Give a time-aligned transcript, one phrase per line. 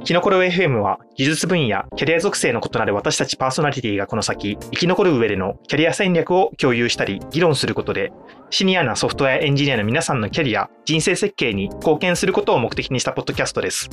[0.00, 8.10] 生き残る FM は技術分野、キャリア属性の異なる私たちパーソナリティがこの先、生き残る上でのキャリア戦略を共有したり、議論することで、
[8.48, 13.90] シニアなソフトウェアエンジニアの皆さんのキャリア、人生設計に貢献することを目的にしたポッドキャストです。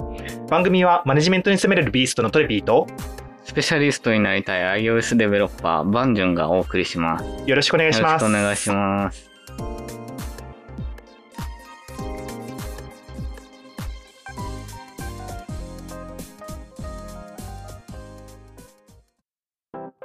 [0.49, 2.87] 番組はマネジメントに攻めれるビーストのトレビーと、
[3.43, 7.25] スペシャリストになりたい iOS デベロッパー、バンジュンがお送りします。
[7.25, 8.25] よよろしくお願いしろします。
[8.25, 9.26] くお願いします。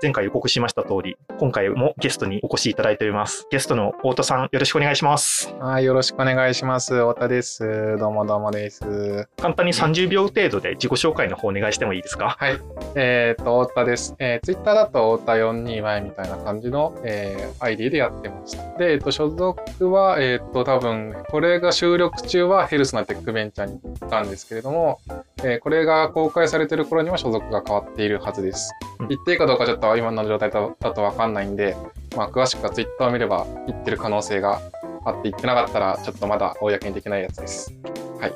[0.02, 3.47] 前回予告しました通り、今回もゲストにお越しいただいております。
[3.52, 5.55] ゲストの太田さん、よろしくお願いします。
[5.61, 6.92] はい、よろしくお願いします。
[6.92, 7.97] 太田です。
[8.01, 9.28] どうもどうもです。
[9.37, 12.37] 簡単に30秒程度で自己紹介の方お願いしてもいいですか？
[12.37, 12.59] はい、
[12.97, 14.16] えっ、と、太田です。
[14.19, 18.56] えー、ツイッターだと太田421みたいな感じの、えー ID でやってます。
[18.77, 24.98] で、えっ、と、所属は、えっ、と、多分、これが収録中はヘルスなテックベンチャーに行ったんですけれども、
[25.45, 29.09] えーこれが公開されてる頃には所属が変わっているはずですうん。
[29.09, 31.77] 言っていいかどうかちょっと今の状態だとわかんないんで、
[32.17, 34.61] まあ、詳しくはツイッターを見れば言ってる可能性が
[35.05, 37.73] あって言ってなかったら、ちょっとまだ公にできないやつです。
[38.21, 38.34] はい。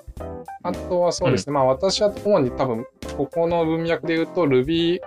[0.62, 5.00] あとはそうですね、まあ私は主に多分、ここの文脈で言うと Ruby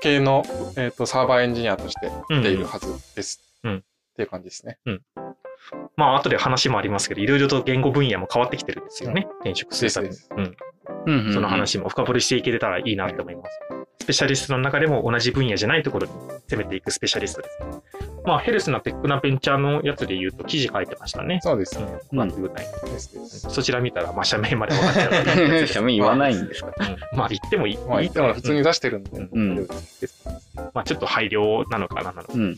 [0.00, 0.42] 系の、
[0.76, 3.40] えー、とサーバーエンジニアとして来ているはずです。
[3.62, 4.78] うんっていう感じですね。
[5.96, 9.26] まあ、後で話もありますけど、いろいろと言語分野も変わってきてるんですよね。
[9.40, 10.10] 転職するため
[11.06, 13.58] うんその話も深掘りしていけれたらいいなと思います。
[14.00, 16.12] スペシャリストの中でも同じ分野じゃないところに
[16.48, 18.13] 攻めていくスペシャリストです。
[18.24, 21.40] まあ、ヘルスなテックなベンチャーのやつで言うと記事書いてましたね。
[21.42, 21.86] そうですね。
[22.12, 22.28] うん。
[22.28, 22.34] で
[22.98, 23.50] すです。
[23.50, 27.78] そちら見たら、まあ、社名まで分かっちゃう社名言わないんですかうんまあ、言 ってもいい。
[27.78, 29.68] まあ、いいでも普通に出してるんで、うん
[30.72, 32.32] まあ、ちょっと配慮なのかな、なのか。
[32.34, 32.56] うん。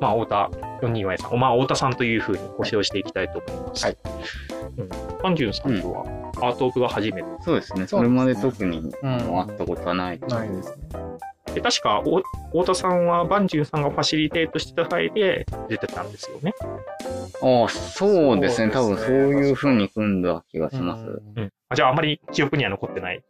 [0.00, 0.50] まあ、太田、
[0.82, 3.84] 421さん、まあ、太田さんというふうにご指導していきたいと思います。
[3.86, 3.96] はい。
[4.78, 4.88] うん。
[5.22, 6.04] パンジュンさんとは、
[6.42, 7.28] アートオブが初めて。
[7.42, 7.86] そうですね。
[7.86, 10.18] そうですねそれまで特にうん会ったことはない。
[10.20, 10.76] ないですね。
[11.54, 12.20] で確か、お
[12.60, 16.52] 太田さんは、バンジュンさんがファシリテートしてた際で出てたんですよね。
[17.42, 18.72] ああ、そうですね。
[18.72, 21.04] 多分そういう風に組んだ気がします。
[21.04, 21.06] う
[21.38, 21.50] んうん。
[21.68, 23.18] あじゃあ、あまり記憶には残ってない。
[23.18, 23.22] ん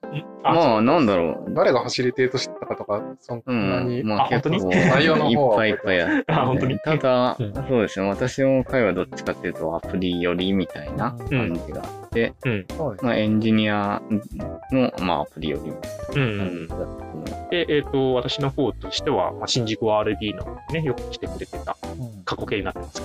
[0.42, 1.54] あまあ、なんだろう。
[1.54, 4.06] 誰がファシリテートしてたかとか、そんうなに、ん。
[4.06, 4.56] まああ本当に？
[4.56, 6.78] 結構内容の方はいっぱいいっぱいあってあ本当に？
[6.80, 8.08] ただ、うんそうですね。
[8.08, 12.03] 私の会はどっちかっていうとアプリ寄りみたいな感じがあって、
[12.44, 12.66] うん。
[12.76, 14.00] そうですまあエンジニア
[14.70, 17.50] の、まあ、アプリ寄りみたうんだったと思う。
[17.50, 23.02] で、えっ、と、私の方としては、まあ、新宿 RB のね、よく来てくれてたうん過去形になってます。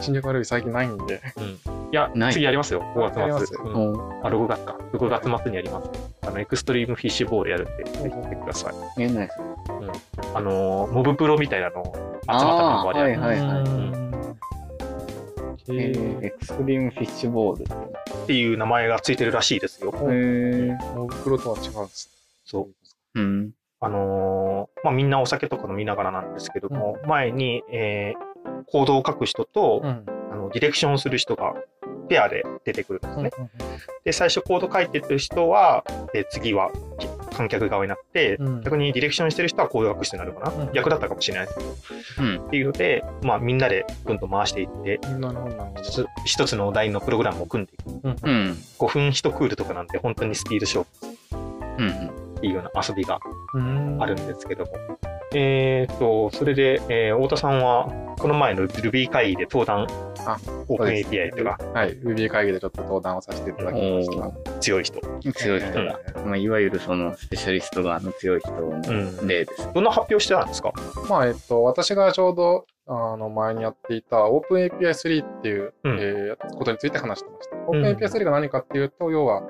[0.00, 1.20] 新宿悪い最近ないんで。
[1.36, 1.44] うん。
[1.44, 1.58] い
[1.92, 3.22] やな、い次やりますよ、5月末。
[3.22, 4.76] やりますうんおあ、6月か。
[4.92, 5.90] 6月末にやります。
[6.26, 8.74] あの、エクストリームフィッシュボールやるんで、ぜひ来てください。
[8.98, 9.40] 見えないです
[10.34, 13.20] あのー、モブプロみたいなのを集まったメンバーでやる。
[13.20, 14.15] はいはいはいうん
[15.68, 18.32] えーエクストリームフィッシュボールって。
[18.34, 19.92] いう名前がついてるらしいですよ。
[19.94, 22.10] へーモブプロとは違うんです。
[22.44, 22.68] そ
[23.14, 23.20] う。
[23.20, 23.50] うん。
[23.80, 28.26] あのーまあ、みんなお酒とか飲みながらなんですけども、前に、えー
[28.68, 30.04] コードを書く人と、うん。
[30.30, 31.54] あのディレクションをする人が
[32.08, 33.30] ペアで出てくるんですね。
[34.04, 37.06] で、最初コード書いてる人は、で次はき
[37.36, 42.46] 観客側になって、うん逆にディレクションしてる人はコード書く人になるかな、うん逆だったかもしれないですけど、うん。
[42.46, 45.00] っていうので、まあ、みんなでどんどん回していって、
[46.24, 47.84] 一つのお題のプログラムを組んでいく。
[47.86, 48.00] ど。
[48.04, 48.58] うん。
[48.78, 51.06] 5分1クールとかなんで、本当にスピード勝負
[51.78, 52.25] うん。
[52.36, 53.18] っていうような遊びが
[53.54, 54.72] うんあるんですけども。
[55.34, 57.88] えっ、と、それで、えー太田さんは、
[58.18, 59.86] この前の Ruby 会議で登壇、
[60.24, 60.38] あ
[60.68, 61.98] オープン API とかはい。
[61.98, 64.60] Ruby 会議でちょっと登壇をさせていただきました。
[64.60, 65.00] 強い人。
[65.34, 65.98] 強い人が。
[66.24, 68.80] まあ、いわゆるそのスペシャリスト側の強い人の
[69.26, 69.68] 例です。
[69.74, 70.72] どんな発表してたんですか？
[71.08, 77.56] まあ、えっと、私がちょうど、あの、前にやっていた OpenAPI3 っていう、うんえーことについて話してました。
[77.56, 79.42] ん OpenAPI3 が何かっていうと、要は、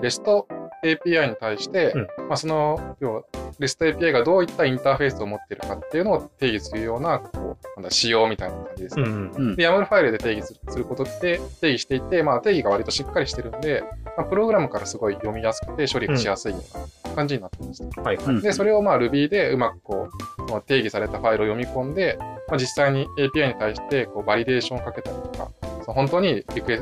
[0.00, 0.44] REST
[0.84, 3.22] API に対して、うんまあ、その、要は、
[3.58, 9.02] REST API がどういったインターフェースを持っているかっていうのを定義するような、こう、なんだ、仕様みたいな感じですね。
[9.08, 9.32] ん。
[9.32, 9.56] うん。
[9.56, 13.84] で、YAML ファイルで定義するすることって定義していて、まあ、定義が割としっかりしてるんで、
[14.16, 18.02] まあ、プログラムからすごい読みやすくて処理がしやすいような感じになってました。
[18.02, 18.26] はいはい。
[18.26, 20.08] うんで、それをまあ Ruby でうまくこ
[20.38, 25.50] う、まあ定義されたファイルを読み込んで、まあ、実際に API に対してこうバリデーションをかけたりとか、
[25.84, 26.80] その本当にリクエ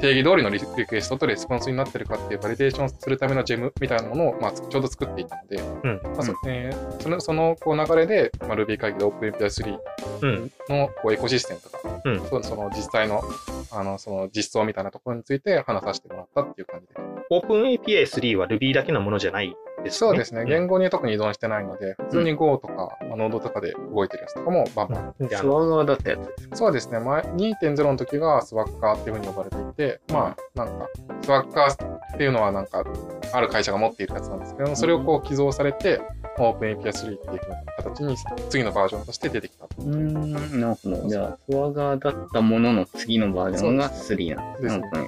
[0.00, 9.78] 定義通りのリリクエストとレスポンスになってるかっていうバリデーションするためのジェムみたいなものを、まあ、ちょうど作っていたので、うんまあそえーそのそのこう流れで、まあ、Ruby 会議で OpenAPI3
[10.22, 10.52] うん。
[10.68, 13.22] のこうエコシステムとか、うんそその実際の
[13.70, 16.94] あのその実装みたいなところについて話させてもらったっていう感じで。
[17.30, 19.54] OpenAPI3 は Ruby だけのものじゃない
[19.86, 20.08] ですね。
[20.08, 20.44] そうですね。
[20.44, 25.14] ん言語に特に依存してないので、普通に Go とか、まあ、Node とかで動いてるやつとかもバンバン。
[25.20, 26.16] うんであのスワ側だったや
[26.52, 26.98] つそうですね。
[27.00, 30.88] 前2.0の時がスワッカーっていう風に呼ばれていて、まあ、なんか、
[31.22, 32.84] スワッカーっていうのはなんか、
[33.32, 36.00] ある会社が持っているやつなんですけども、それをこう寄贈されて、
[36.38, 37.40] オープン API 3っていう
[37.78, 38.16] 形に
[38.50, 39.64] 次のバージョンとして出てきた。
[39.64, 41.08] うーん、なるほど。
[41.08, 45.06] じゃあ、フォア側だったものの次のバージョンが3なんですね。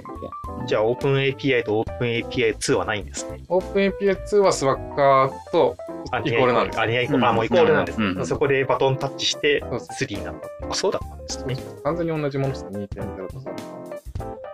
[0.69, 3.41] ですね OpenAPI じゃあ OpenAPI と OpenAPI2 はないんですね。
[3.49, 5.77] オープン API2 はスワッカーと
[6.11, 7.19] あイコールなんですあ、ニアイコール。
[7.19, 8.07] うんあ、もうイコールなんですね。
[8.07, 10.69] うんそこでバトンタッチしてそうそう3になった。
[10.71, 11.57] あ、そうだったんですね。
[11.85, 13.78] 完全に同じものですね、2.0と3。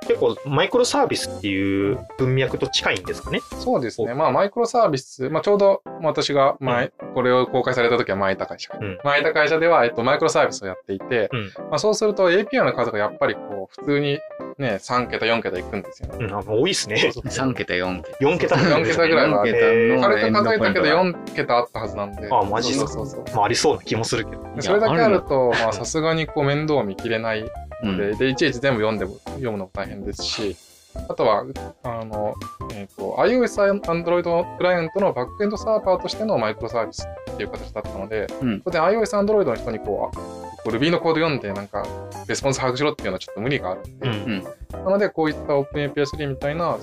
[0.06, 3.40] 結構マイクロサービスっていう文脈と近いんですかね。
[3.58, 4.14] そうですね。
[4.14, 8.72] まあ、マイクロサービス、まあ、ちょうど私が前、これを公開された時は前いた会社。
[8.80, 14.18] うん前いた会社では、えっと、マイクロサービスをやっていて、うんまあ、そうすると API の数がやっぱりこう、普通に
[14.58, 16.26] ね、3桁、4桁いくんですよね。
[16.26, 16.96] うん、あ多いですね。
[16.96, 18.16] 3桁、4桁。
[18.20, 22.28] 4桁4桁ぐらいはある4桁の軽く数えたけどエンド4桁あったはずなんで。
[22.30, 23.24] あマジそうそうそう。
[23.34, 24.42] まあありそうな気もするけど。
[24.54, 27.50] でそれだけあると、まあ、うんさすがにこう面倒見きれない
[27.84, 30.56] ので、うんで、いちいち全部読んでも、読むのも大変ですし、
[31.08, 31.44] あとは、
[31.82, 32.34] あの、
[32.72, 38.60] えっ、と、iOS、Android クライアントのバックエンドサーバーとしてのマイクロサービスっていう形だったので、うん。
[38.60, 41.84] 当然 iOS、Android の人にこう、Ruby のコード読んで、なんか、
[42.26, 44.14] レスポンス把握しろっていうのはちょっと無理があるんで、うん。
[44.14, 44.42] うん。
[44.84, 46.78] なので、こういった OpenAPI3 みたいな、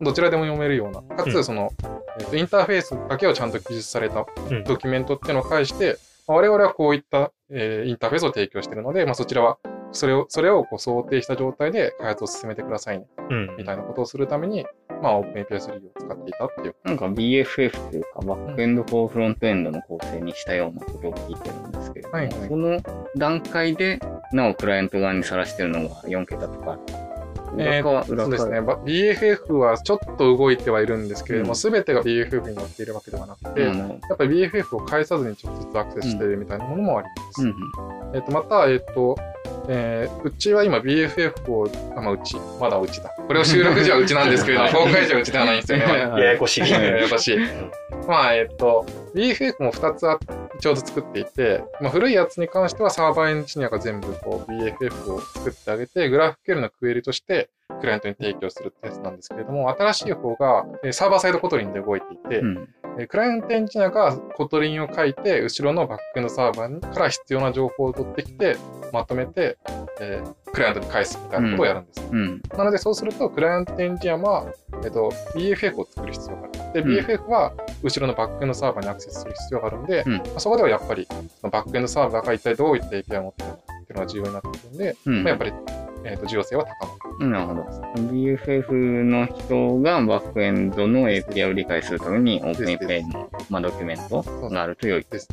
[0.00, 1.44] どちらでも読めるような、かつ、うん。
[1.44, 1.70] その、
[2.18, 4.64] えっとインターフェースだけをちゃんと記述されたうん。
[4.64, 9.58] ドキュメントっていうのを介して、まあ我々はこういった、えーインターフェースを提供しているので、まあ、そちらは、
[9.92, 13.56] それを、それをこう想定した状態で開発を進めてくださいね、うん。
[13.58, 14.66] みたいなことをするために、
[15.02, 16.74] まあ、OpenAPI3 を使っていたっていう。
[16.84, 22.48] なんか BFF というか、バックエンドフォーフロントエンドの構成にしたようなことを聞いてるんですけれども、はいはい。
[22.48, 22.80] その
[23.16, 24.00] 段階で、
[24.32, 26.78] なおクライアント側にさらしてるのが4桁とか、
[27.58, 28.60] えーそうですね。
[28.60, 31.56] ば BFF はちょっと動いてはいるんですけれども、うん。
[31.56, 33.78] すべ、てが BFF に載っているわけではなくて、うん。
[33.78, 37.42] やっぱり BFF を返さずに直接アクセスしているみたいなものもあります。
[37.42, 37.54] うん。
[38.14, 39.16] えっ、と、また、えっ、と、
[39.68, 43.10] えーうちは今 BFF を、あ、まあ、うち、まだうちだ。
[43.10, 45.84] これを収録時はうちなんですけれども、 公開時はうちではないんですよね。
[46.18, 46.70] ややこしい。
[46.70, 47.38] ややこしい。
[48.06, 48.84] まあ、えっ、と、
[49.14, 50.18] BFF も2つあ
[50.58, 57.48] ちょうど作っていて、まあ、古いやつに関してはサーバーエンジニアが全部こう BFF を作ってあげて、 GraphQL のクエリとして
[57.80, 68.56] クライアントに提供するってやつなんですけれども、新しい方がえーサーバーサイド Kotlin で動いていて、うんえークライアントエンジニアが Kotlin を書いて、後ろのバックエンドサーバーから必要な情報を取ってきて、
[68.92, 69.58] まとめて、
[70.00, 72.08] えークライアントに返すみたいなことをやるんです。
[72.10, 72.42] うん。
[72.56, 74.46] なので、そうすると、クライアントエンジニアは、
[74.82, 76.72] えっと、BFF を作る必要がある。
[76.72, 77.06] で、うん。
[77.06, 77.52] BFF は
[77.82, 80.12] 後ろのバックエンドサーバーにアクセスする必要があるんで、うん。
[80.16, 81.06] まあそこではやっぱり、
[81.42, 85.22] バックエンドサーバーが一体どういった API を持っているかっていうのが重要になってくるんで、うん。
[85.24, 85.52] まあ、やっぱり、
[86.06, 87.30] えっと重要性は高まる。
[87.30, 87.62] なるほど。
[88.12, 95.06] BFF の人がバックエンドの API を理解するために OpenAPI の、まあ、ドキュメントがあると良い。
[95.10, 95.28] です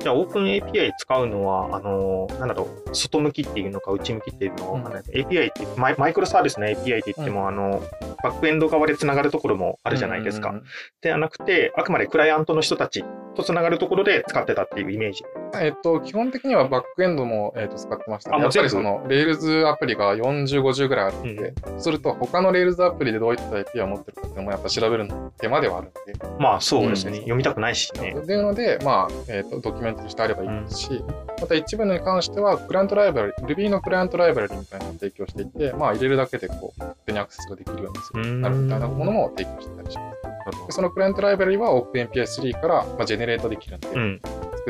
[0.00, 7.82] じゃあ、オープン API 使うのは、あの、なんだろう、外向きっていうのか、内向きっていうのを、うん API ってマイ、マイクロサービスの API って言っても、あの、
[8.22, 10.50] バックエンド側でつながるところもあるじゃないですか。
[10.50, 10.66] うんうんうん
[11.00, 13.04] ではなくて、あくまでクライアントの人たち
[13.34, 15.24] とつながるところで使ってたっていうイメージ。
[15.58, 18.42] えっと、基本的にはバックエンドも、えっと使ってました、ね。
[18.42, 27.12] やっぱりその、Rails アプリが40、50ぐらいあるんで、そうすると他の Rails アプリでどういった API を持ってるかっていうのもやっぱ調べるの手間ではあるんで、まあ、そうですね。
[27.12, 28.14] うん読みたくないしね。
[28.18, 31.04] っていうので、まあ、えっ、と、ドキュメントとしてあればいいですし、
[31.40, 40.20] また一部に関しては、クライアントライブラリ、Ruby のクライアントライブラリみたいなのを提供していて、まあ、入れるだけで、こう、勝手にアクセスができるようにする、うんなるみたいなものも提供してたりします。
[40.66, 44.20] でそのクライアントライブラリは OpenAPI3 から、まあ、ジェネレートできるんで、うん。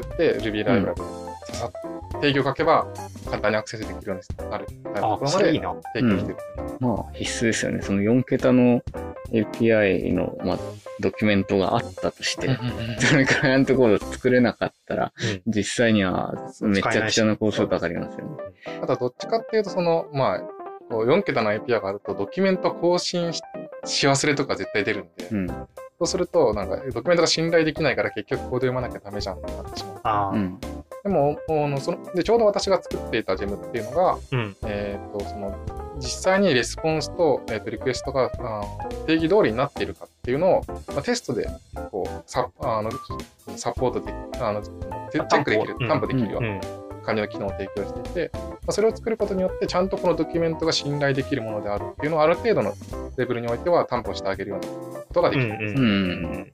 [0.01, 1.05] 作って Ruby ライブラリを
[1.45, 1.73] ささっ
[2.13, 2.87] と定義を書けば、
[3.27, 5.53] 簡単にアクセスできるようになるなとあこ、ろまで。
[5.53, 6.37] 提供してる。
[6.81, 7.83] まあ、必須ですよね。
[7.83, 8.83] その4桁の
[9.33, 10.59] API の、まあ、
[11.01, 12.59] ドキュメントがあったとして、
[12.99, 15.13] それクライアントコード作れなかったら、
[15.47, 18.81] うん実際にはめちゃくちゃな工数かかりますよね。
[18.81, 20.41] ただどっちかっていうと、その、まあ、
[20.91, 23.41] こう4桁の API があると、ドキュメント更新し
[23.85, 25.47] し忘れとか絶対出るんで、うん。
[26.01, 30.35] そうすると、なんか、ドキュメントが信頼できないから結局コード読まなきゃダメじゃんってなってしまう。
[30.35, 30.59] うん。
[31.03, 34.57] でも、あのそのでちょうど私が作っていたジェムっていうのが、うん。
[34.65, 35.55] えっ、と、その、
[35.99, 41.47] 実際にレスポンスと,、えー、とリクエストがあー定義通りになっているかっていうのを、まあ、テストで
[41.91, 42.91] こうサあの
[43.57, 46.47] サポートであのチェックできる、うん担保できるようう。
[46.47, 46.61] な
[47.01, 52.75] ん感じの機能を提供していて、まあ、それを作ることによって、ちゃんとこのドキュメントが信頼できるものであるっていうのをある程度の
[53.17, 54.67] レベルにおいては担保してあげるような
[55.01, 55.75] ことができるんです。
[55.75, 56.51] うんうん。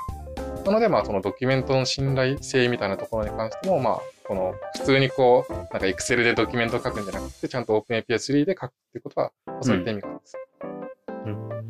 [0.65, 10.37] なので、まあ、そのドキュメントの信頼性みたいなところに関しても、まあ、この普通にこう、なんか Excel でドキュメントを書くんじゃなくて、ちゃんと OpenAPI3 で書くっていうことは、まあそういった意味があるんです。
[10.37, 10.56] うん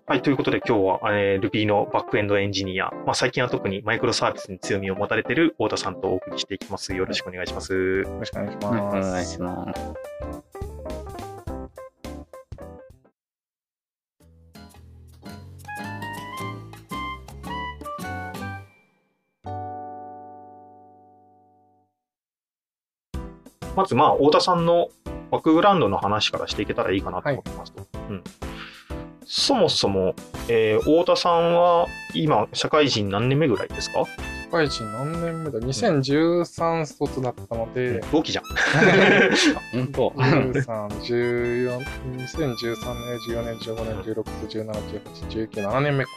[0.07, 6.95] はい、ということで今日は、えー、Ruby のバックエンドエンジニア、まあ、最近は特にマイクロサービスに強みを持たれている太田さんとお送りしていきます。
[6.95, 7.73] よろしくお願いします。
[7.73, 8.67] よろしくお願いします。
[8.67, 10.07] お願いします。
[23.75, 24.89] まず、まあ、太田さんの
[25.31, 27.81] バックグラウンドの話からしていけたらいいかなと思ってますと。
[27.81, 28.46] はい、うん
[29.27, 30.15] そもそも、
[30.49, 34.05] えー太田さんは今、社会人何年目ぐらいですか、
[34.45, 38.45] 社会人何年目だ ?2013 卒だったので、同期じゃん。
[39.73, 40.11] 本当。
[40.11, 41.85] 13、14、2013
[42.17, 42.57] 年、
[43.29, 44.71] 14年、15年、16、17、
[45.29, 46.11] 18、19、7年目か。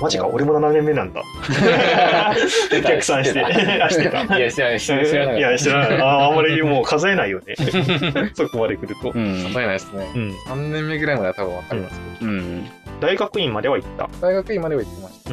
[0.00, 1.22] マジか、俺も7年目なんだ。
[2.82, 3.40] 逆算して。
[3.44, 3.50] あ
[3.90, 4.38] してた。
[4.38, 5.36] いや、知らない、知らない。
[5.36, 6.00] いいや、知らない。
[6.00, 7.54] あーあんまりもう数えないよね。
[8.34, 9.12] そこまで来ると。
[9.14, 9.50] うん。
[9.52, 10.10] 答えないですね。
[10.14, 10.30] うん。
[10.48, 12.70] 3年目ぐらいまでは多分わかりますけど、うん。
[13.00, 14.08] 大学院までは行った？
[14.20, 15.30] 大学院までは行ってました。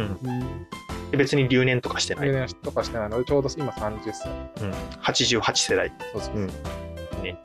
[1.17, 2.27] 別に留年とかしてない？
[2.27, 4.29] 留年とかしてないので、ちょうど今30歳。
[4.61, 4.71] うん。
[5.01, 5.91] 88世代。
[6.13, 7.23] そう。
[7.23, 7.37] ね。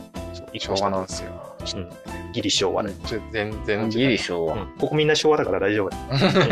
[0.58, 1.51] 昭和なんですよ。
[1.74, 1.88] うん。
[2.32, 2.92] ギリ昭和で。
[2.92, 4.54] ちょ全然ギリ昭和。
[4.54, 4.66] うん。
[4.78, 5.96] ここみんな昭和だから大丈夫だ。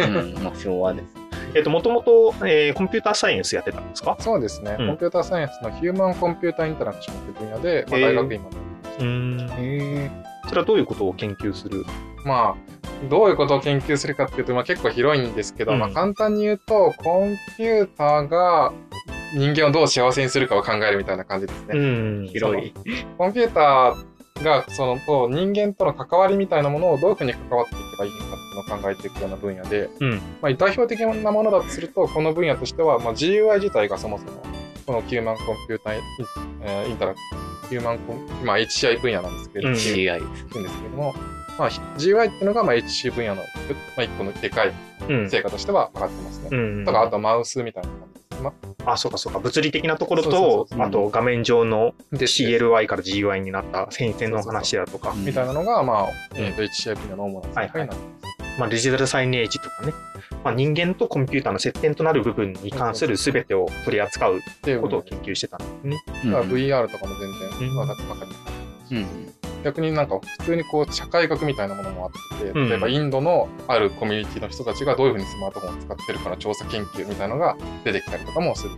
[0.06, 0.34] うん。
[0.42, 1.06] まあ、昭和です。
[1.52, 4.16] えっと、もともと、えーコンピューターサイエンスやってたんですか？
[4.20, 8.56] そうですね、うんコンピューターサイエンスのヒューマンコンピューターインタラクションという分野で、まあ、大学院まで。
[8.56, 10.10] うー
[10.48, 11.84] それはどういうことを研究する？
[12.24, 18.72] まあ、どういうことを研究するかっていうと、まあ、結構広いんですけど、うんまあ、簡単に言うと、コンピューターが
[19.34, 21.78] 人間をどう幸せにするかを考えるみたいな感じですね。
[21.78, 22.72] ん広い。
[23.16, 24.04] コンピューター
[24.44, 30.10] がそのと人間との関わりみたいなものをどういうふうに関わっていけばいいのかっていうのを考えていくような分野で、うん。
[30.40, 34.30] まあ、代表的なものだとすると、この分野としては、まあ、GUI 自体がそもそも、
[34.86, 36.02] このヒューマンコンピューターイン,、
[36.62, 37.18] えーインタラク
[37.68, 41.14] ヒューマンコン、まあ、HCI 分野なんですけれども、うん言 CI うんですけれども、
[41.58, 43.46] まあ、GUI っていうのが、まあ、HC 分野の、ま
[43.98, 44.72] あ、一個のでかい
[45.08, 45.30] うん。
[45.30, 46.48] 成果としては上がってますね。
[46.52, 46.84] うん。
[46.84, 48.29] とか、あとマウスみたいな感じです。
[48.40, 48.52] ま
[48.86, 49.38] あ、そうかそうか。
[49.38, 58.20] 物理的なところと、あと画面上ので CLI から GUI になった変遷の話だとか、みたいなのが、まあ、えーと HCI 分野の主な成果になって
[58.58, 59.92] まあ、デジタルサイネージとかね、
[60.44, 66.02] まあ、人間とコンピューターの接点となる部分に関する全てを取り扱うっていうことを研究してたんですね。
[66.24, 68.94] うん VR とかも全うん然わかわかります。
[68.94, 69.34] うん。
[69.62, 72.68] 逆になんか普通にこう社会学みたいなものもあってて、うん。
[72.68, 78.70] 例えばインドのあるコミュニティの人たちがどういうふうにスマートフォンを使ってるかの調査研究みたいなのが出てきたりとかもする。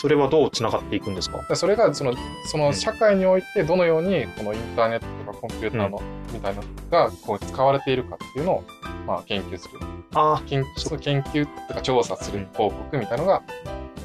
[0.00, 1.44] それはどうつながっていくんですか？
[1.48, 2.14] でそれがその
[2.46, 6.00] その社会においてどのようにこのインターネットとかコンピューターの
[6.32, 8.64] みたいなのがこう使われているかっていうのを
[9.06, 9.80] まあ研究する。
[10.14, 13.42] あ研その研究とか調査する報告みたいなのが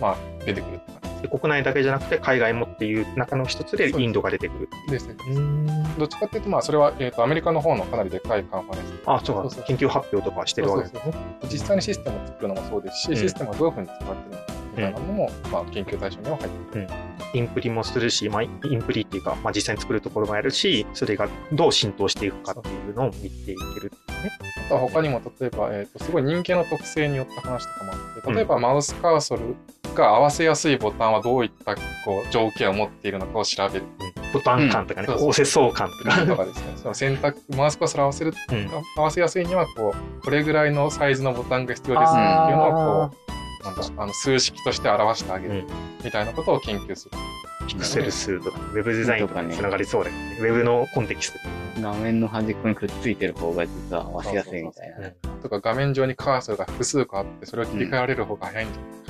[0.02, 4.70] まあ出てくるって感あ、国内だけじゃなくて海外もっていう中の一つでインドが出てくる。
[4.88, 5.16] じですね。
[5.30, 5.66] うん
[5.98, 11.14] どっちかっていうとまあそれは、えー、とアメリカの方のかなりでかいカンファレンスあ、そうかそう研究発表とかしてるわけですね。
[11.50, 16.88] 実際にシステムを作るのもそうですし、うんシステムがどういうふうに使われてるのかみたいなのも、まあ、研究対象には入ってくる。
[17.34, 23.92] インプリもするし、まあ、インプリっていうか、まあ、実際に作るところもやるし、それがどう浸透していくかっていうのを見ていける
[24.26, 24.32] ね。
[24.66, 29.56] あとは他にも例えば、えー、とすごい人間の特性によった話とかもあって例えばマウスカーソル
[29.96, 31.82] が合わせやすいボタンはどういったこ
[32.28, 33.86] う条件を持っているのかを調べる
[34.34, 36.26] ボタン感とかね、うんそうそう押せそう感とか。
[36.26, 43.18] とかですねその選択マウスカーソルを合わせるうん合わせやすいにはこうこれぐらいのサイズのボタンが必要ですっていうのをこ
[43.62, 45.68] うなんだあの数式として表してあげるうん
[46.04, 47.12] みたいなことを研究する。
[47.68, 50.38] ピクセル数とか、ウェブデザインとかにつながりそうだよね。
[50.40, 51.40] ウェブのコンテキスト
[51.82, 55.10] 画面の端っこにくっついてる方が実は合わせやすいみたいな。
[55.42, 59.05] とか画面上にカーソルが複数個あってそれを切り替えられる方が早いんじゃないかな、うん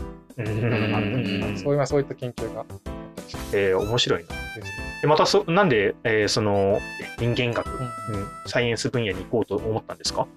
[1.58, 2.66] そういうそういった研究が。
[3.54, 4.30] えー面白いな。
[5.02, 6.80] でまたそ、なんで、えーその
[7.20, 8.20] 人間学、うん。
[8.20, 10.28] うんサイエンス分野に行こうと思ったんですか？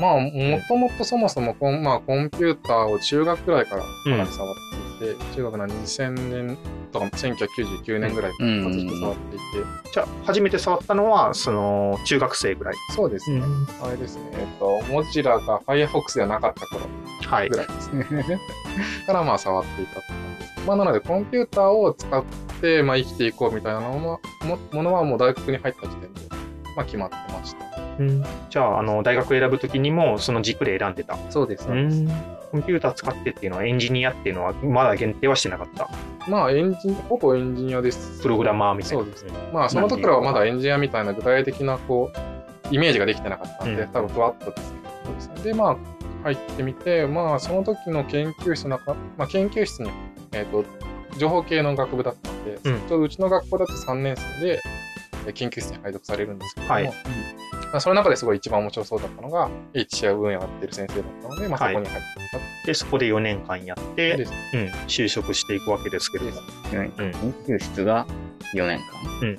[0.00, 4.54] まあ、もともとそもそもコン,、まあ、コンピューターを中学くらいからかなり触っ
[4.98, 6.58] ていて、中学の2000年
[6.92, 9.44] とか1999年ぐらいからずっと触っていて、
[9.92, 12.74] じゃあ、初めて触ったのは、その、中学生ぐらい。
[12.94, 13.42] そうですね、
[13.82, 16.86] あれですね、えっ、と、モジラが Firefox ではなかった頃
[17.28, 17.56] はいぐ。
[17.56, 18.06] らいですね。
[19.06, 20.66] からまあ触っていたって感じです。
[20.66, 22.24] まあなのでコンピューターを使っ
[22.60, 26.20] てまあ生きていこうみたいなのももものはもう大学に入った時点で
[26.76, 27.67] まあ決まってました。
[27.98, 31.16] うんじゃあ、あの、大学選ぶときにも、その軸で選んでた。
[31.30, 32.08] そうですうん
[32.50, 35.88] コンピューター使ってっていうのは、エンジニアっていうのは、まだ限定はしてなかった。
[36.26, 38.22] まあエンジン、ほぼエンジニアです。
[38.22, 39.04] プログラマーみたいな。
[39.04, 45.52] そうですまあその時からはまだエンジニアみたいな具体的なこう、イメージができてなかったんで、うん多分ふわっとですけど、そうですね。
[45.52, 45.76] で、まあ
[46.24, 49.90] 入ってみて、まあその時の研究室の中、まあ研究室に、
[50.32, 50.64] えっ、と、
[51.18, 54.62] 情報系の学部だったので、うんちょっとうちの学校だと3年生で
[55.26, 56.92] え研究室に配属されるんですけども、はい
[57.72, 62.00] まあ、その中ですごい一番面白そうだったのが、HCI 分野をやってる先生だったので、まあそこに入っていっ
[62.62, 64.32] たで、そこで4年間やって、です。
[64.54, 66.46] うん、就職していくわけですけれども。
[66.70, 67.12] 4うん。
[67.12, 68.06] 研究室が
[68.54, 68.80] 4年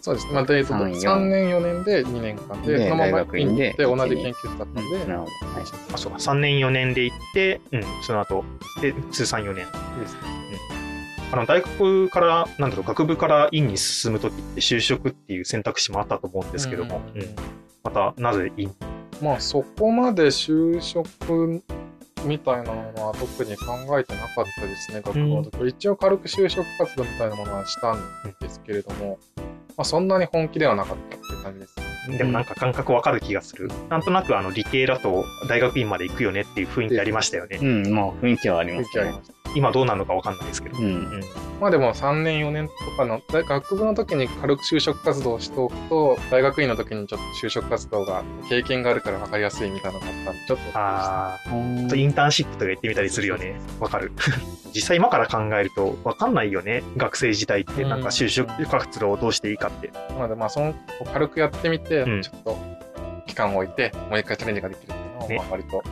[0.02, 0.28] そうです。
[0.28, 1.08] まあ、でえっと三四。
[1.08, 5.06] 3年、4年で2年間で、でそのまま大学院で行って同じ研究室だったんで、間。
[5.06, 5.60] なるほど。
[5.60, 5.64] はい。
[5.94, 8.44] あ、そうか、3年4年で行って、うん、その後、
[8.82, 9.66] で、通算4年。
[9.66, 10.14] です。
[10.14, 10.20] ね
[11.32, 17.22] あの大学から、なんだろう、学部から院に進むときって就職っていう選択肢もあったと思うんですけども、うん。
[17.22, 17.28] うん
[17.84, 18.74] またなぜ院
[19.22, 21.62] まあそこまで就職
[22.26, 28.00] みたいなものは特に考えてなかったですね、学校の時、一応軽く就職活動みたいなものはしたん
[28.42, 29.44] ですけれども、ま
[29.78, 31.89] あ、そんなに本気ではなかったっていう感じです。
[32.18, 33.70] でもなんか感覚わかる気がする。
[33.90, 37.60] なんとなくあの理系だと大学院まで行くよねっていう雰囲気ありましたよね。
[37.62, 39.12] うん、まあ雰囲気はありますね雰囲気あり。
[39.18, 39.40] ました。
[39.56, 40.78] 今どうなるのかわかんないですけど。
[40.78, 40.82] う。
[40.82, 41.24] うんん
[41.60, 53.60] まあでも3年4年とかの大学部の時に軽く就職活動をしておくと大学院の時にちょっと就職活動が経験があるから分かりやすいみたいなのがあったんでちょっとああ、うんインターンシップとか行ってみたりするよね。
[53.80, 54.12] わかる。
[54.74, 56.84] 実際今から考えるとわかんないよね。
[56.96, 59.92] 学生時代ってなんか就職活動をどうしていいかって。
[60.14, 60.76] なのでまあその
[61.12, 62.22] 軽くやってみて、うん。
[62.22, 62.58] ちょっと
[63.28, 65.38] 期間を置いてもう一回チャレンジができるっていうのはね。
[65.38, 65.84] まあ割とよか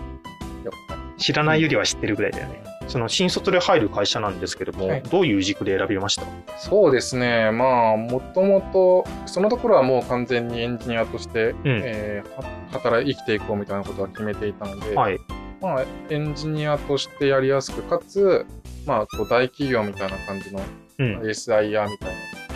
[0.96, 1.22] った。
[1.22, 2.64] 知らないよりは知ってるぐらいだよね。
[2.88, 5.02] その新卒で入る会社なんですけども、はい。
[5.04, 6.24] どういう軸で選びました？
[6.58, 7.52] そうですね。
[7.52, 11.60] まあもともとそのところはもう完全にエンジニアとして、うん。
[11.66, 15.18] えーは働い生きていこうみたいなことは決めていたので、はい。
[15.62, 18.46] まあ、エンジニアとしてやりやすくかつ、
[18.86, 20.62] まあ、こう大企業みたいな感じの
[21.00, 21.22] うん。
[21.22, 22.10] SIR みたい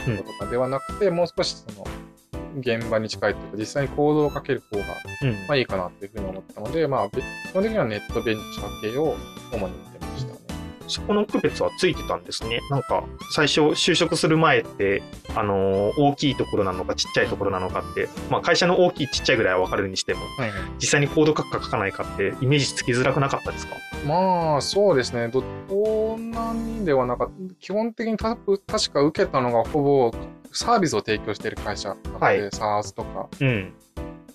[0.07, 1.87] なこととかではなくて、もう少しその
[2.59, 4.85] 現場に近いというか、実際に行動をかける方が
[5.21, 9.15] うんまあいいかなというふうに思ったので、まあ、べ基本的にはネットベンチャー系を
[9.53, 9.90] 主に。
[10.91, 12.59] そこの区別はついてたんですね。
[12.69, 15.01] なんか、最初、就職する前って、
[15.35, 20.21] あのー大きいところなのか、ちっちゃいところなのかって、まあ、会社の大きい、ちっちゃいぐらいは分かるにしても、
[20.79, 23.75] 実際にコード書くか書かないかって、イメージつきづらくなかったですか？
[24.05, 25.27] まあ、そうですね。
[25.27, 27.55] ど、そんなにではなかった。
[27.59, 30.11] 基本的にた確か受けたのがほぼ
[30.51, 33.73] サービスを提供している会社なので、はい SaaS とかうん。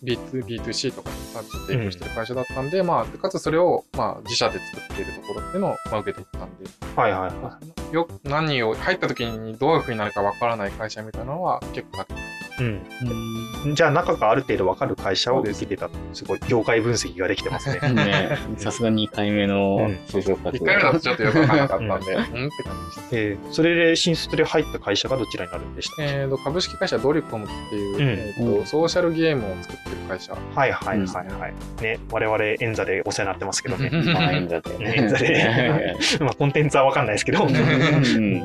[0.02, 6.64] B2、B2C とかでサービスを提供している会社だったんで、まあ、かつそれを、まあ、自社で作っているところっていうのを、まあ、受けていったんで、
[6.96, 7.58] はいはいは
[7.92, 12.14] よ、何を、入った時にどういう風になるかわからない会社みたいなのは結構あって。
[12.14, 12.35] い。
[12.60, 13.74] うん。
[13.74, 15.90] じゃあ、中がある程度分かる会社を受けてた。
[16.12, 17.92] すごい、業界分析ができてますね。
[17.92, 20.64] ね、さすが2回目の就職活1動。
[20.66, 23.02] 回目だとちょっとよくわからなかったんで、うんって感じでした。
[23.12, 30.32] えーそれで新卒で入った会社がどちらになるんでしたえーと、株式会社ドリコムっていう、うんえーとうんソーシャルゲームを作ってる会社。
[30.54, 31.82] はいはいはいはい。
[31.82, 33.90] ね、我々、演座でお世話になってますけどね。
[33.90, 34.70] まあ、演座で。
[34.96, 35.94] 演座で。
[36.20, 38.36] まあ、コンテンツは分かんないですけど、うん。
[38.36, 38.42] い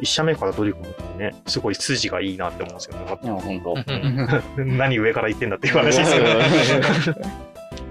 [0.00, 3.51] 一社目からドリコムってね、すごい筋がいいなって思うんですよね。
[3.56, 4.62] や、ほんと。
[4.64, 6.26] 何上から言ってんだっていう話ですけど。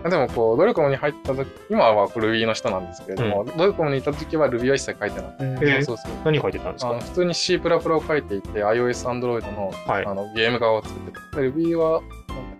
[0.09, 6.11] でもこう、ドリコムに入った時、今は Ruby の人なんですけれども、ドリコムにいた時は Ruby は一切書いてなくて、えーそうそう。
[6.25, 6.89] 何書いてたんですか？
[6.89, 11.39] あの普通に C++ を書いていて、iOS、Android の,、はいあのゲーム側を作ってた。
[11.41, 12.01] で Ruby は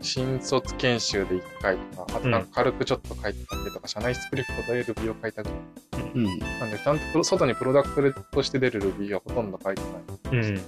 [0.02, 3.40] 新卒研修で1回とか、あとなんか軽くちょっと書いてたり
[3.74, 5.50] とか、社内スクリプトで Ruby を書いたり
[6.14, 6.24] うん。
[6.60, 9.82] なんで、ちゃんと外にプロダクトとして出る Ruby はほとんど書いて
[10.32, 10.42] ない。
[10.44, 10.62] うん。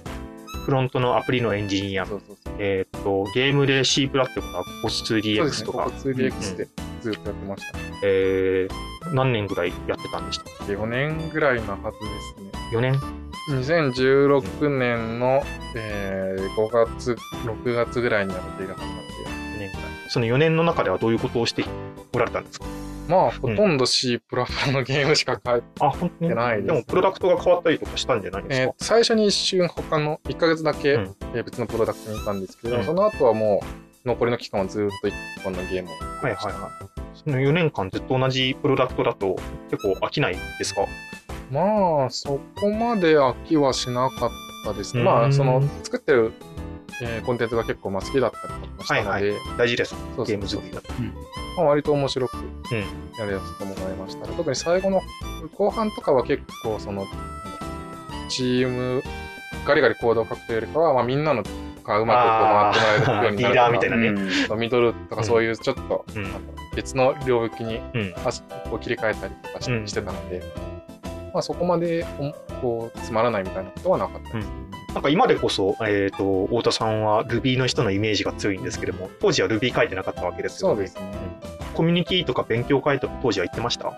[0.64, 2.06] フロントのアプリのエンジニア。
[2.06, 2.54] そうそうそう。
[2.58, 6.68] えーっと、ゲームで C プラってことはそうです POS2DX ね、とかここ、2DX で
[7.02, 7.84] ずっとやってましたね。
[8.02, 8.74] えー
[9.12, 12.50] 何年ぐらいやってたんでした4年ぐらいなはずですね。
[12.72, 12.98] 4年
[13.50, 15.42] ？2016年の、
[15.76, 17.12] えー5月、
[17.44, 19.02] 6月ぐらいにやっているはずなんで、
[19.56, 19.82] 4年ぐらい。
[20.08, 21.64] その4年の中ではどういうことをして
[22.14, 22.66] おられたんですか？
[23.08, 24.20] まあ、ほとんど C++
[24.72, 28.62] のゲームしか書いて、ないですでも、プロダクトが変わったりとかしたんじゃないですか？
[28.64, 31.14] えー最初に一瞬他の1ヶ月だけ、うん。
[31.34, 32.84] えー別のプロダクトにいたんですけど、うん。
[32.84, 33.62] その後はも
[34.04, 35.12] う残りの期間はずっと1
[35.44, 36.48] 本のゲームをやってました。
[36.48, 36.70] はいはい
[37.14, 39.36] その4年間ずっと同じプロダクトだと
[39.70, 40.82] 結構飽きないですか？
[41.50, 44.30] まあ、そこまで飽きはしなかっ
[44.64, 45.00] たですね。
[45.00, 45.06] うん。
[45.06, 46.32] まあ、その、作ってる、
[47.02, 49.90] えーコンテンツが結構まあ好きだったりとかしたので、はい大事です。
[49.90, 50.92] そうそうゲーム作りだと。
[51.56, 52.78] まあ、割と面白くうん。
[53.18, 54.26] やりやすくもらいました。
[54.26, 55.00] 特に最後の
[55.56, 57.06] 後半とかは結構、その、
[58.28, 59.02] チーム、
[59.66, 61.42] ガリガリコードを書くというよりかは、まあ、みんなの
[61.84, 66.26] がうまくこう回ってもらえるようになるみたいなねうんミドルとかそういうちょっと、うん
[66.74, 68.14] 別の領域にうん。
[68.24, 70.42] 足こう切り替えたりとかし,、うんてたので、
[71.32, 74.48] まあ、そこまでおこうつまらないみたいなことはなかったです。
[74.94, 80.74] なんか今でこそ、えっ、と、太田さんは Ruby の人のイメージが強いんですけども、当時は Ruby 書いてなかったわけですよね。
[80.76, 81.34] そうですね。
[81.74, 83.92] コミュニティとか勉強会とか当時は行ってました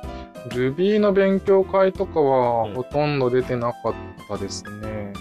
[0.49, 3.95] ？Ruby の勉強会とかはうんほとんど出てなかっ
[4.27, 5.13] たですね。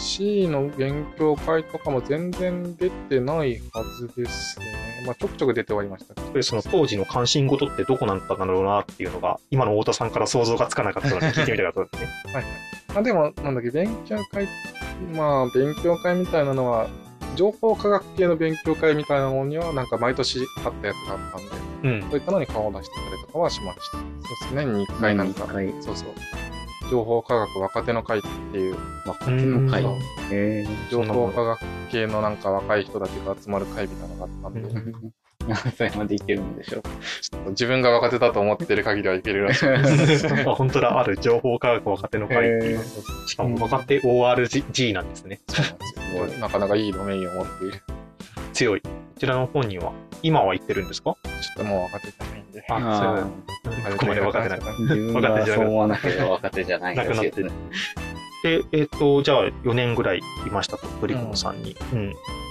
[0.00, 4.66] C の勉強会とかも全然出てないはずですね。
[5.06, 6.32] まあ、ちょくちょく出ておりましたけど。
[6.32, 12.32] でその当時の関心事ってどこなんだろうなっていうのが、今の太田さんから想像がつかなかったので聞いてみたかったですね。
[12.34, 12.52] はいはい。
[12.96, 14.48] あでも、なんだっけ、勉強会、
[15.14, 16.88] まあ、勉強会みたいなのは、
[17.36, 21.18] 情報科学系の勉強会みたいなのには、なんか毎年あったやつがあっ
[21.82, 22.10] たんで、うん。
[22.10, 23.98] そういったのに顔を出してたりとかはしました。
[23.98, 24.02] そう
[24.42, 25.46] ですね、年に1回なんか、
[25.80, 26.08] そうそう、
[26.90, 28.22] 情報科学若手の会っ
[28.52, 28.76] ていう、
[29.06, 30.00] 若手の会うん。
[30.30, 35.10] へ情報科学系のなんか若い人たちが集まる会みたいなのがあったんで。
[35.76, 36.80] それまでいけるんでしょ
[37.46, 37.50] う。
[37.50, 40.26] 自分が若手だと思ってる限りはいけるらしいです。
[40.26, 42.82] あ 本当だ、ある情報科学若手の会っていうへ
[43.26, 45.40] しかも若手 ORG なんですね。
[45.48, 47.82] そうなんですよなかなかいいドメインを持っている。
[48.60, 48.82] 強い。
[48.82, 51.16] こちらの方には、今は行ってるんですか？
[51.24, 52.64] ちょっともう若手じゃないんで。
[52.68, 54.66] ああここまで若手なんだ。
[54.66, 57.50] ー自分がそう思わなければ若手じゃないらしいですね。
[58.42, 61.74] で、えっ、と、じゃあ4年ぐらいいましたと、ドリコムさんに。
[61.94, 61.96] う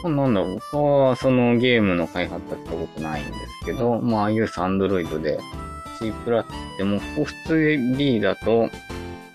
[0.09, 0.15] ん。
[0.15, 5.39] なんだろう、僕はそのゲームの開発はしたことないんですけど、まあ iOS、Android で
[5.99, 6.45] C プラっ
[6.77, 8.67] てもう普通 D だと、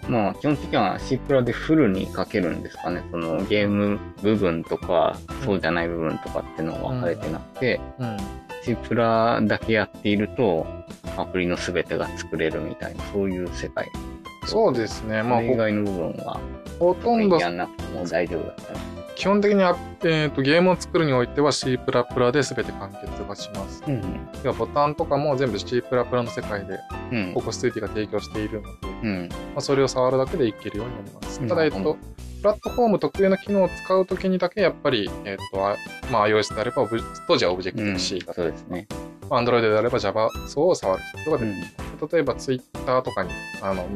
[0.08, 3.02] まあ基本的には C プラでフルに書けるんですかね。
[3.10, 8.16] そのゲーム部分とか、そうじゃない部分とかっていうのが分かれてなくて、うん。
[8.64, 10.66] C プラだけやっていると、
[11.16, 13.88] アプリの全てが作れるみたいな、そういう世界。
[14.46, 15.22] そうですね。
[15.22, 16.40] まあ以外の部分は、
[16.78, 18.93] ほほとんどやんなくても大丈夫だったら。
[19.16, 23.82] 基本的には、えー、とゲームを作るにおいては C++ で全て完結がします。
[23.86, 24.32] うん。
[24.42, 26.78] ではボタンとかも全部 C++ の世界で
[27.12, 27.40] うんコ。
[27.40, 29.28] コスティティが提供しているので、まうん。
[29.56, 31.40] あ、それを触るだけでいけるようになります。
[31.40, 31.96] うんただ、えっと、
[32.44, 35.76] プラットフォーム特有の機能を使うときにだけやっぱり、えっと、あ
[36.10, 38.86] まあ、iOS であればオブ、当時は Objective-C が、そうですね。
[39.30, 41.52] まあ Android であれば Java 層を触る必要が出て
[42.02, 42.08] うん。
[42.08, 43.30] 例えば Twitter とかに、
[43.62, 43.86] あの、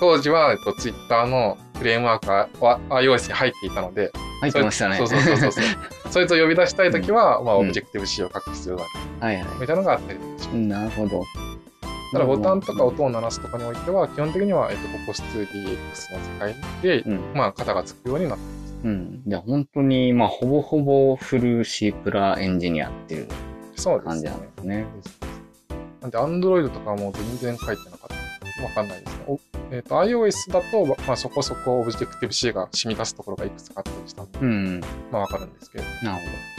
[0.00, 4.96] 当時は、えっと、Twitter のフレームワークがは iOS に入っていたので、入ってましたね。
[4.96, 5.64] そうそうそうそうそう。
[6.10, 9.26] そいつを呼び出したいときは、 まあ、うん Objective-C を書く必要がある。
[9.26, 10.56] はいはみたいなのがあったりします。
[10.56, 10.60] い。
[10.60, 11.24] なるほど。
[12.12, 17.20] ただ、ボタンとか音を鳴らすとかにおいては、基本的には、えっと、ココス 2DX の世界で、うん。
[17.34, 18.44] まあ、型がつくようになって
[18.84, 19.22] うん。
[19.26, 23.28] じゃあ本当に、まあ、ほぼほぼフル C プラエンジニアっていう
[23.76, 24.40] そうですね感じなん。
[24.40, 24.86] ですね。
[26.00, 28.08] なんで、Android とかはもう全然書いてなかっ
[28.56, 28.62] た。
[28.64, 29.38] わかんないですね。
[29.70, 34.80] おえっ、と、iOS だと、まあ、そこそこ Objective-C が染み出すところがいくつかあったりしたんで、うん。
[35.10, 35.84] まあ、わかるんですけど。
[36.02, 36.58] なるほ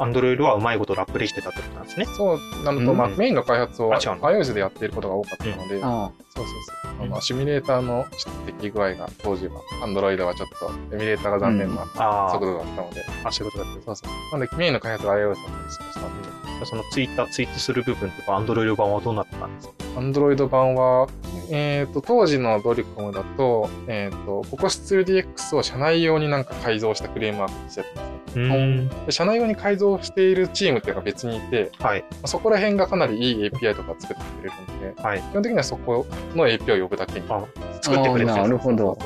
[0.00, 2.06] アンドロイドはうまいことラップできてたってことなんですね。
[2.06, 5.86] そうなると、まあ、うんメインの開発を iOS でやっていることが多かったので、ど。
[5.86, 6.87] あそうそうそう。
[7.00, 13.82] うんまあ、シミュレーターの質的具合が当時は、Android はちょっと、エミュレーターが残念なあ速度だったので、あ、そういうことだった。
[13.84, 14.04] そうそ
[14.36, 14.38] う。
[14.38, 21.08] なんで、メインの開発が iOS だったりしましたので、そのツイッター、ツイートする部分とか、アンドロイド版はどうなったんですか？Android 版は、
[21.50, 28.90] えっ、と、当時のドリコムだと、えっ、と、ココス 2DX を社内用になんか改造したフレームワークにしてたんですね。
[29.10, 32.02] 社内用に改造しているチームっていうのが別にいて、はい。
[32.10, 35.20] まあそこら辺がかなりいい API とか作ってくれるので、はい。
[35.20, 37.44] 基本的にはそこの API を呼ぶだけにあ
[37.80, 38.98] 作ってくれてなるほど。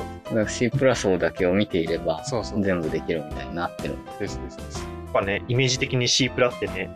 [0.47, 2.63] C プラ層だけを見ていれば、そうそう。
[2.63, 3.95] 全部できるみたいになってる。
[4.19, 4.79] ですですです。
[4.83, 6.89] やっぱね、イメージ的に C プラってね、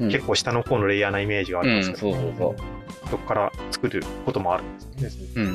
[0.00, 2.56] うん結構下の方のレイヤーなイメージがありますけど、うんそうそう
[3.10, 5.26] そこから作ることもあるんですね。
[5.36, 5.54] うん。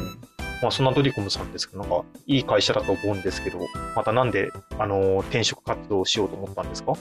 [0.62, 3.60] まあ、そんなドリコムさんですけど、なんか、いい会社だと思うんですけど、
[3.96, 6.94] またなんで、あのー転職活動をしようと思ったんですか？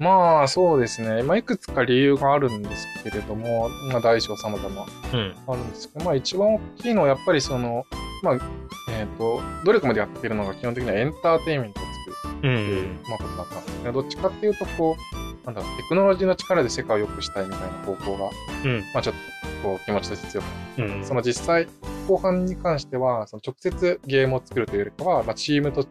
[0.00, 1.22] まあそうですね。
[1.22, 5.34] まあいくつか理由があるんですけれども、まあ大小様々うん。
[5.46, 7.84] あるんですけど、まあ一番大きいのはやっぱりその、
[8.22, 8.38] まあ、
[8.90, 12.98] えっ、と、どれかまでやってるのが基本的にはエンターテインメントを作るうっていう、ん。
[13.08, 14.96] まあ、ことだったんですけど、どっちかっていうと、こ
[15.42, 18.30] う、なんだろう、テクノロジーの力で世界を良くしたいみたいな方向が、
[18.64, 18.84] うん。
[18.94, 19.14] まあちょっ
[19.62, 20.46] と、こう、気持ちとして強く
[20.78, 21.04] うん。
[21.04, 21.66] その実際、
[22.08, 25.86] 後半に関しては、その直接ゲームを作るというよりかは、まあ、チームと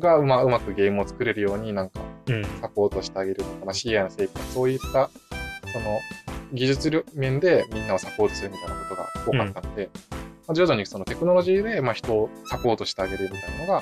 [0.00, 2.13] がうまうまくゲームを作れるようになんかうん。
[2.60, 5.10] サポートしてあげるとか、まあ、CI の成果、そういった、
[5.72, 6.00] その、
[6.52, 9.90] 技術面でみんなをサポートするみたいなことが多かったので、
[10.46, 13.72] まあ、徐々にそのテクノロジーで、まあ、人をサポートしてあげるみたいなのが、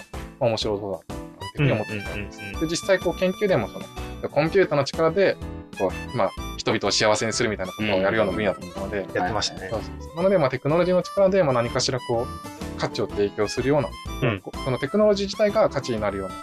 [0.40, 2.38] まあ、面白そうだなっていうふうに思ってきたんです。
[2.38, 3.84] うんうんうんで、実際、こう、研究でも、その、
[4.30, 5.36] コンピューターの力で、
[5.78, 9.68] こう、まあ、人々を幸せにするみたいなことをやるような分野だったので、やってましたね。
[9.70, 9.80] そう。
[9.82, 10.16] そうそう。
[10.16, 13.88] なので、まあ、テクノロジーの力で、まあ、何かしらこう、価値を提供するような、
[14.22, 14.40] うん。
[14.40, 16.34] こそのテクノロジー自体が価値になるような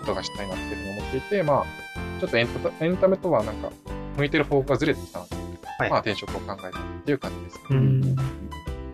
[0.00, 0.74] ことがしたいなって
[1.18, 3.70] っていて、まあ、ちょっとエンタエンタメとはなんか、
[4.16, 5.36] 向いてる方向がずれてきたので、
[5.78, 7.60] はいまあ、転職を考えたっていう感じです。
[7.70, 8.16] うん。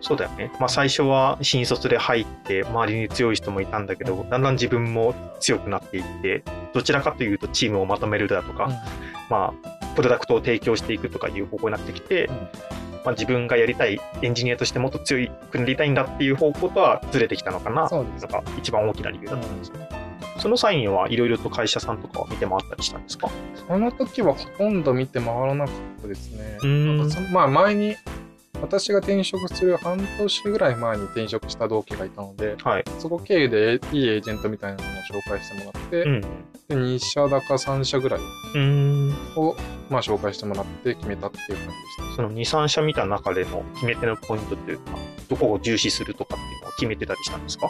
[0.01, 0.51] そうだよね。
[0.59, 8.69] まあ、最初は新卒で入って、周りに強い人もいたんだけど、だんだん自分も強くなっていって、どちらかというとチームをまとめるだとか、
[9.29, 12.35] まあ、プロダクトを提供していくとかいう方向になってきて、うん
[13.03, 19.98] まあ、自分がやりたいエンジニアとしてもっと強くなりたいんだっていう方向とはずれてきたのかなっていうのが一番大きな理由だったんですよね。
[20.39, 23.29] その際にはいろいろと会社さんとかは見て回ったりしたんですか？
[23.67, 26.57] その時はほとんど見て回らなかったですね。
[26.63, 27.95] うんなんかまあ、前に、
[28.61, 32.83] 私が転職する半年ぐらい前に転職した同期がいたので、はい。
[32.97, 36.21] そこ経由でいいエージェントみたいなものを紹介してもらって、うん。
[36.21, 36.27] で
[36.75, 38.19] 2社だか3社ぐらい
[38.55, 39.15] うん。
[39.37, 39.55] を、
[39.89, 42.15] まあ、紹介してもらって決めたっていう感じでした。
[42.17, 44.91] その2、3社見た中での決め手のポイントというか、
[45.29, 47.69] どこを重視するとかっていうのは決めてたりしたんですか？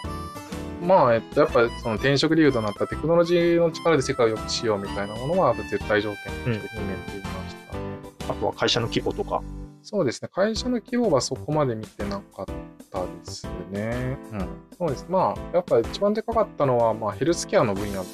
[0.81, 7.79] まあ、えっと、やっぱりその転職理由となったテクノロジーの力で世界を良くしようみたいなものは絶対条件として決めていましたね。
[8.29, 9.41] あとは会社の規模とか。
[9.81, 10.29] そうですね。
[10.31, 12.45] 会社の規模はそこまで見てなかっ
[12.91, 14.17] たですね。
[14.31, 14.47] うん。
[14.77, 15.05] そうです。
[15.09, 18.05] まあ、やっぱ一番でかかったのは、まあ、ヘルスケアの分野っ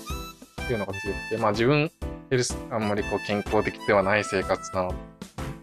[0.67, 1.91] ていうのが強くて、まあ自分、
[2.29, 4.93] ヘルス、あんまりこう健康的ではない生活なの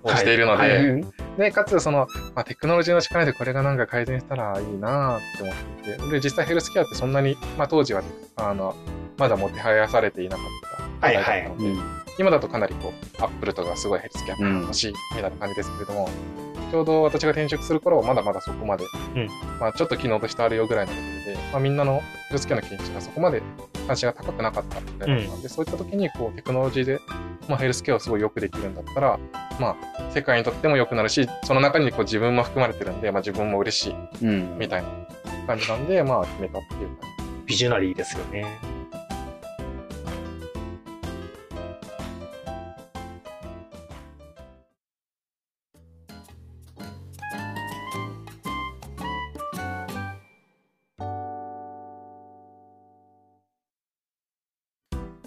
[0.02, 0.92] をしているので、はい。
[0.92, 1.04] はい
[1.38, 8.02] で、かつその、まあ、テクノロジーの力でこれがなんか改善したらいいなって思っていて、で、実際ヘルスケアってそんなに、まあ当時は、
[8.36, 8.74] あの、
[9.16, 10.46] まだもてはやされていなかっ
[11.00, 11.06] た。
[11.06, 11.42] はいはい。
[11.44, 16.08] だったので今だとかなりこう、アップルとかすごいヘルスケア欲しいみたいな感じですけれども、
[16.72, 19.28] ちょうど私が転職する頃はまだまだそこまで、うん
[19.60, 23.42] まあちょっと機能としてあるよぐらいのレベルで、まあみんなのヘルスケアの研究がそこまで
[23.86, 26.98] 関心が高くなかったみたいなのなんで、そういった時にこうテクノロジーで、
[27.46, 29.20] まあ、ヘルスケアをすごいよくできるんだったら、
[29.60, 34.58] まあ世界にとっても良くなるし、その中にこう自分も含まれてるんで、まあ自分も嬉しいうん。
[34.58, 34.88] みたいな
[35.46, 37.44] 感じなんで、まあ決めたっていう感じ。
[37.44, 38.71] ビジョナリーですよね。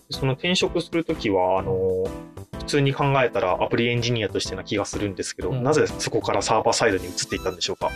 [0.09, 2.05] その転職するときは、あの、
[2.59, 7.91] 普通に考えたらアプリエンジニアとしてな気がするんですけど、うんなぜそこからサーバーサイドに移っていったんでしょうか？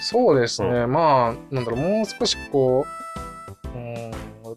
[0.00, 2.86] そうですね、まあ、なんだろう、もう少しこ
[3.64, 4.12] う、うーん、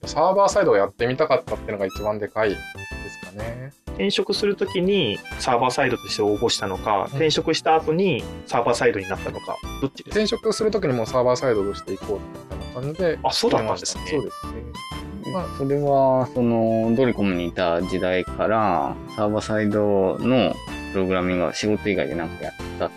[0.05, 3.73] サーバーサイドをやってみたかったっていうのが一番でかいですかね。
[3.87, 10.09] 転職するときにサーバーサイドとして応募したのか、転職した後にサーバーサイドになったのか、どっちですか？
[10.11, 13.19] 転職するときにもうサーバーサイドとしていこうみたいな感じで。
[13.23, 14.58] あそうだったんですねそうですね。
[15.33, 20.53] まあ、それは、その、ドリコムにいた時代から、サーバーサイドの
[20.91, 22.91] プログラミングは仕事以外でなんかやった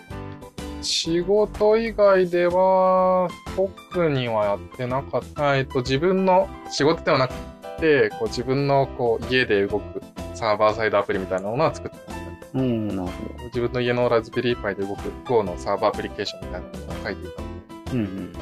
[0.83, 5.57] 仕事以外では、特にはやってなかった。
[5.57, 7.35] えっと、自分の仕事ではなく
[7.81, 10.03] て、こう自分のこう家で動く
[10.35, 12.59] サーバーサイドアプリみたいなものは作ってました。
[12.59, 17.93] うん、なるほ自分の家のラズベリーパイで動く Go のサーバーアプリケーションみたいなものを書いていたので、ど。
[17.93, 18.33] うんうん。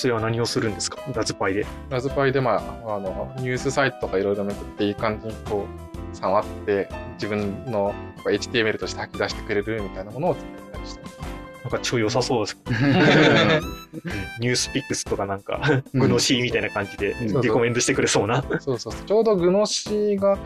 [0.00, 0.98] それは何をするんですか？
[1.14, 1.66] ラズパイで。
[1.90, 5.66] ラズパイで、まあ、あの、ニュースサイトとかいろいろめくっていい感じにこ
[6.12, 11.20] う、触って、自分の HTML として吐き出してくれるみたいなものを作ったりしてます。
[11.62, 12.58] なんか超良さそうです。
[14.40, 15.60] ニュースピックスとかなんか、
[15.92, 18.42] グノシーみたいな感じでうんリコメンドしてくれそうな。
[18.42, 18.92] そうそうそう。
[19.06, 20.38] ちょうどグノシーが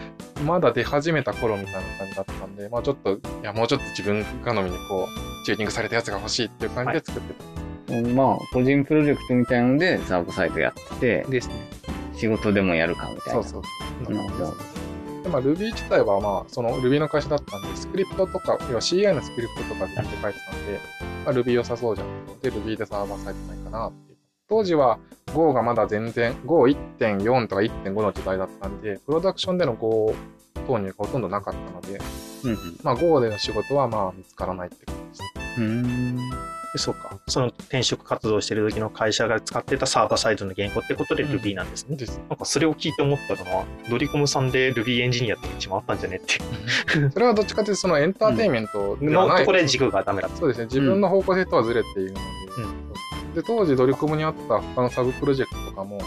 [0.44, 7.63] まだ出始めた頃みたいな感じだったんで、まあちょっと、いや、もうちょっと自分好みにこう、チューニングされたやつが欲しいっていう感じで作ってた。
[8.02, 11.54] まあ、個人プロジェクトみたいなので、サーバーサイトやってて、ですね。
[12.16, 13.42] 仕事でもやるかみたいな。
[13.42, 14.12] そうそう。
[14.12, 14.54] なるほど。
[15.24, 20.80] でまあ、Ruby 自体は、まあ、その Ruby の会社だったんで、スクリプトとか、要は CI のスクリプトとかで書いてたんで、
[21.24, 22.08] まあ、Ruby 良さそうじゃん。
[22.40, 24.18] で、Ruby でサーバーサイトないかなっていう。
[24.48, 24.98] 当時は
[25.34, 30.14] Go がまだ全然、Go1.4 とか1.5の時代だったんで、プロダクションでの Go
[30.66, 32.00] 投入がほとんどなかったので、
[32.44, 36.53] うんまあ、Go での仕事はまあ見つからないって感じです。
[36.78, 37.18] そうか。
[37.28, 41.96] その転職活動してる時の会社が使ってたサーバーサイドの言語ってことでうん Ruby なんですね。
[41.96, 42.20] です。
[42.28, 46.40] なんかそれを聞いて思ったのは、ドリコムさんで Ruby エンジニアって一番あったんじゃねって
[47.12, 49.34] それはどっちかというと、そのエンターテインメントではない。
[49.34, 50.36] のところで軸がダメだった。
[50.36, 50.64] そうですね。
[50.66, 52.20] 自分の方向性とはずれているので。
[53.34, 55.98] で、当時ドリコムにあった他のサブプロジェクトとかも、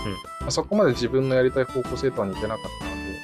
[0.42, 3.16] まあそこまで自分のやりたい方向性とは似てなかったので、や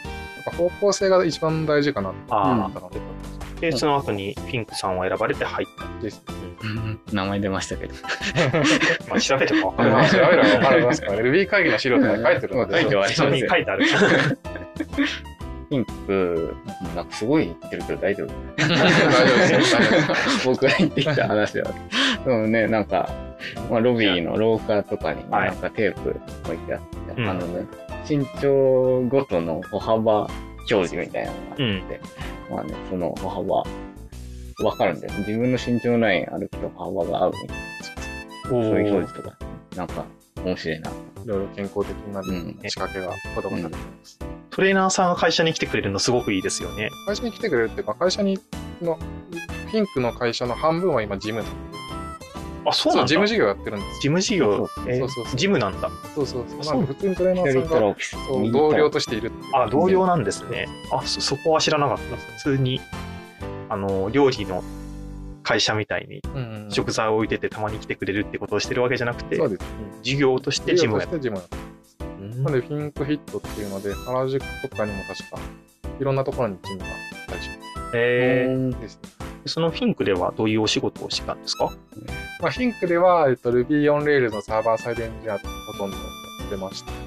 [0.42, 3.62] っぱ方向性が一番大事かなってあ思ったので、あ。
[3.62, 6.04] で、その後にフィンクさんを選ばれて入った。
[6.04, 6.22] です。
[7.12, 7.94] 名前出ましたけど。
[9.10, 10.10] まあ、調べてもわかる。
[10.10, 11.22] 調べれば分かりますからね。
[11.30, 12.82] Ruby 会議の資料とかに書いてるので。
[12.82, 13.86] 書いてはあ書いてある。
[15.70, 16.56] ピンク、
[16.96, 18.28] なんかすごい言ってるけど大丈夫？
[18.58, 19.80] 大丈夫ですよ。
[20.46, 21.72] 僕が言ってきた話は。
[22.26, 23.10] でもね、なんか、
[23.70, 26.82] まあ、ロビーの廊下とかに、はいなんかテープ置いてあっ
[27.16, 27.66] て、うんあのね、
[28.08, 30.28] 身長ごとの歩幅
[30.70, 31.84] 表示みたいなのがあって、うん。
[32.56, 33.64] まあね、その歩幅、
[34.62, 35.20] わかるんだよね。
[35.20, 39.38] 自分の身長ライン歩くと歩幅が合うみたいな、そういう表示とか、
[39.76, 40.06] なんか
[40.44, 40.92] 面白いな。
[40.92, 40.94] い
[41.26, 44.20] ろいろ健康的になるうん仕掛けが子供になってます。
[44.50, 46.90] トレーナーさんが会社に来てくれるのすごくいいですよね。
[47.08, 48.38] 会社に来てくれるっていうか、会社に
[48.82, 49.00] の、
[49.72, 51.84] ピンクの会社の半分は今ジムなんで。
[52.66, 53.08] あ、そうなんだ。
[53.08, 55.90] 事務事業やってるんです事務事業そう、えーそうそうそう事務なんだ。
[56.16, 56.64] そうそうそう。
[56.64, 57.96] そうなんで普通にトレーナーさんが。
[58.30, 59.32] そう同僚としている。
[59.54, 60.68] あ、同僚なんですね。
[60.92, 62.16] あ、そ、そこは知らなかった。
[62.16, 62.80] 普通に、
[63.74, 64.64] あの、料理の
[65.42, 69.66] 会社みたいにうんうん食材を置いててたまに来てくれるってことをしてるわけじゃなくてそう、です。
[70.04, 71.66] 事業として事務をやって事業としてジム
[72.06, 72.36] やってる。
[72.36, 72.44] る。
[72.44, 75.40] なんで、フィンクヒットっていうので、原宿とかにも確か、
[76.00, 76.92] いろんなところにジムがあっ
[77.28, 77.56] たりしま
[77.96, 78.80] えー。
[78.80, 79.10] ですね。
[79.46, 81.74] そのフィンクではどういうお仕事をしてたんですか？
[82.40, 86.04] まあ、ヒンクでは、えっと、Ruby on Rails のサーバーサイドエンジニアとほとんどや
[86.48, 86.98] ってましたね。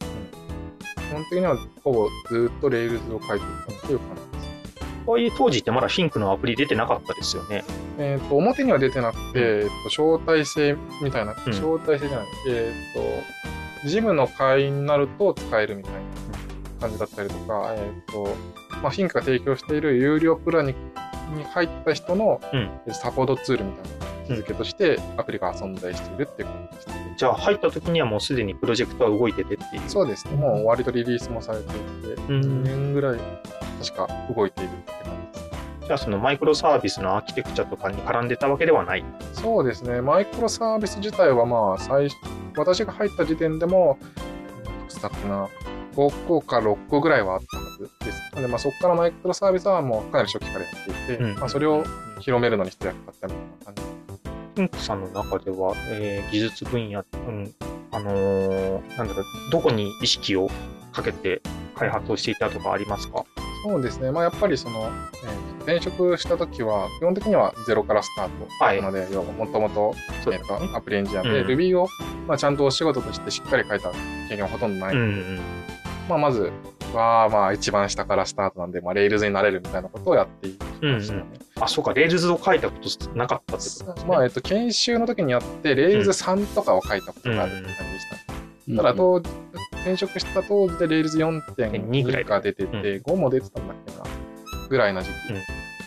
[0.00, 4.22] うん、基本的にはほぼずっと Rails を書いていたという感じ
[5.16, 5.36] です。
[5.36, 7.64] こういう当時ってまだフィンクのアプリ出てなかったですよね。
[7.98, 16.00] えっ、と、表には出てなくて、えっと、招待制みたいな、うん招待制じゃない、えっ、と、ジムの会員になると使えるみたいな
[16.80, 18.28] 感じだったりとか、えっ、と、
[18.82, 20.74] まあ、フィンクが提供している有料プランに
[21.36, 22.70] に入った人のうん。
[22.92, 27.14] サポートツールみたいなづけとしてアプリが存在しているっていう感じですね。
[27.16, 29.82] じゃあ入った時にはもうすでにプロジェクトは動いててっていう。
[29.88, 30.36] そうですね。
[30.36, 33.18] もう割とリリースもされていて、うん2年ぐらい
[33.82, 35.50] 確か動いているって感じです。
[35.86, 39.04] じゃあそのマイクロサービスのアーキテクチャとかに絡んでたわけではない。
[39.32, 40.00] そうですね。
[40.00, 42.16] マイクロサービス自体はまあ最初、
[42.56, 43.98] 私が入った時点でも、
[44.84, 45.48] いくつだったかな、
[45.96, 48.20] 5個か6個ぐらいはあったはずです。
[48.34, 51.84] なのでまあそこからマイクロサービスはもうかなり初期からやっていて、うんまあそれを
[52.20, 53.89] 広めるのに一役買ったみたいな感じ。
[54.60, 57.54] ンクさんの中では、えー技術分野、うん、
[57.92, 60.48] あのーなんだろう、どこに意識を
[60.92, 61.42] かけて
[61.74, 63.24] 開発をしていたとかありますか？
[63.64, 64.10] そうですね。
[64.10, 69.94] まあやっぱりその、えー転職した時は、基本的にはゼロからスタートはいなので、要はもともと。
[70.32, 71.86] えっとアプリエンジニアで、うん Ruby を、
[72.26, 73.90] まあ、ちゃんとお仕事としてしっかり書いた
[74.30, 74.94] 経験はほとんどない。
[74.96, 75.40] うんうん。
[76.08, 76.50] まあ、まず
[76.94, 81.24] は、まあ、一番下からスタートなんで、まあ、 Rails に慣れるみたいなことをやっていましたね。
[81.60, 84.08] あ、そうか、 Rails を書いたことなかったってことですね。
[84.08, 88.76] まあ、えっと、研修の時にやって、 Rails 3とかを書いたことがあるって感じでした。
[88.76, 89.28] ただ、当時
[89.72, 94.04] 転職した当時で Rails 2 4.2ぐらいが出てて、5も出てたんだっけな、
[94.68, 95.40] ぐらいな時期うん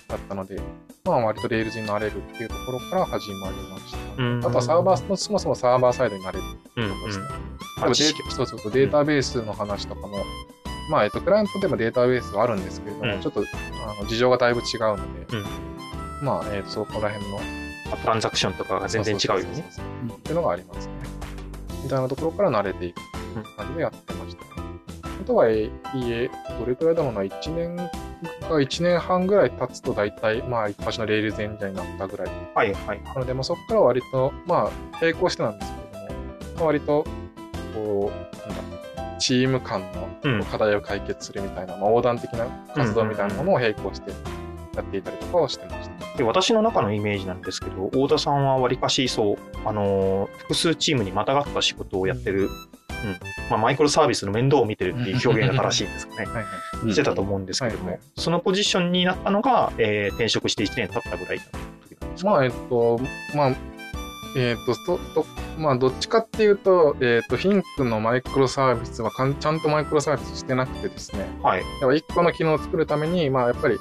[0.08, 0.60] だったので、
[1.06, 4.24] まあ、割と Rails に慣れるっていうところから始まりました。
[4.24, 6.44] うんあとはサーバーの、そもそもサーバーサイドに慣れる
[6.78, 7.26] うんうんところですね。
[7.82, 10.18] あ知識そうそうそう、データベースの話とかも、
[10.90, 17.40] まあ、えっと、クライアントでもデータベースはあるんですけれども、うんちょっとあの事情がだいぶ違うので、うんまあ、えっと、そこら辺の
[17.92, 19.66] あトランザクションとかが全然違うよね。
[20.14, 20.94] っていうのがありますね。
[21.84, 23.02] みたいなところから慣れていく
[23.58, 24.52] 感じでやってましたね。
[25.22, 27.90] あとはいえ、どれくらいだろうな、1年
[28.54, 33.04] か1年半ぐらい経つと大体、まあ、いっぱしの Rails エンジニアになったぐらいはいはい。
[33.04, 36.20] なので、まあ、そこからは割と、まあ、並行してなんですけれども、
[36.56, 37.04] まあ、割と、
[37.74, 38.78] こう、なんだ、
[39.20, 39.82] チーム間
[40.24, 42.46] うんの課題を解決するみたいな、まあ、横断的な
[42.76, 44.12] 活動みたいなものを並行して
[44.76, 46.18] やっていたりとかをしてました。
[46.18, 52.50] で私の中のイメージなんですけど、太田さんはわりかしそう、あのー複数チームにまたがった仕事をやってる、うん
[53.50, 56.26] まあ、マイクロサービスの面倒を見てるっていう表現が正しいんですかね。
[56.26, 56.92] はいはい。
[56.92, 61.44] してたと思うんですけども、はいはいそのポジションになったのが、えー転職して1年経ったぐらいの
[61.90, 62.30] 時なんですか？
[62.32, 63.00] まあ、えっと、
[63.36, 63.52] まあ、
[64.36, 65.26] えっと、とと
[65.58, 71.62] まあ、どっちかっていうと、えっと、ヒンクのマイクロサービスはかんちゃんとマイクロサービスしてなくてですね、はい。
[71.62, 73.78] やっぱ1個の機能を作るために、まあ、やっぱり、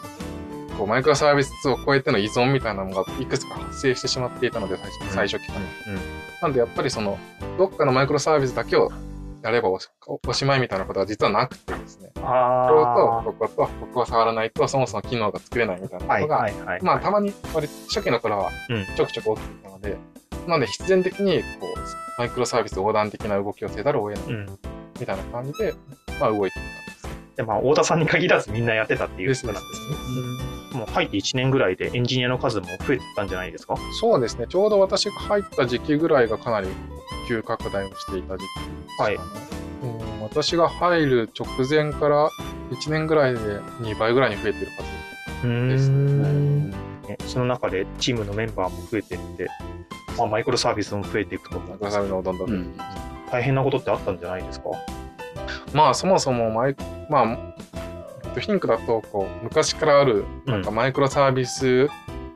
[0.76, 5.66] こう、マイクロサービスを超えての依存みたいなのがいくつか発生してしまっていたので、最初最初期間に。
[5.96, 7.18] うんなんで、やっぱりその、
[7.56, 8.90] どっかのマイクロサービスだけを
[9.42, 9.88] やればおし
[10.26, 16.08] おしまいみたいなことは実はなくてですね、こことあこことここを触らないとそもそも機能が作れないみたいなあ。
[16.08, 16.82] はいことが、はいはい。
[16.82, 19.96] まあ、たまに、割と初期の頃はうんちょくちょく起きていたので、
[20.46, 24.59] なので必然的に、こう、マイクロサービス横断的な動きをせざるを得ないうん。
[25.00, 25.74] みたいな感じで、
[26.20, 27.12] まあ、動いていったんですね。
[27.37, 29.96] で、まあ、太田さんに限らずみんなやってたっていうことなんですね。
[30.74, 30.78] ね。
[30.78, 33.76] もう入って1年ぐらいでエンジニアの数も増えてたんじゃないですか？
[34.00, 34.46] そうですね。
[34.48, 36.68] ちょうど私が入った時期ぐらいがかなり
[37.28, 39.16] 急拡大をしていた時期ですかね。
[39.83, 42.31] うん、私が入る直前から
[42.70, 43.38] 1年ぐらいで
[43.81, 44.72] 2倍ぐらいに増えてるは
[45.44, 46.70] うーずですん。
[46.70, 46.76] ね。
[47.09, 49.48] ねその中でチームのメンバーも増えていって、
[50.18, 52.05] まあ、マイクロサービスも増えていくと思マうんですけど。
[52.05, 52.46] イクロサービスのどん。
[52.46, 52.77] どん。
[53.31, 54.66] 大変なことってあったんじゃないですか？
[55.72, 56.77] まあそもそもマイ
[57.09, 57.55] まあ
[58.25, 61.88] えっとヒンクだとこう昔からあるなんかマイクロサービス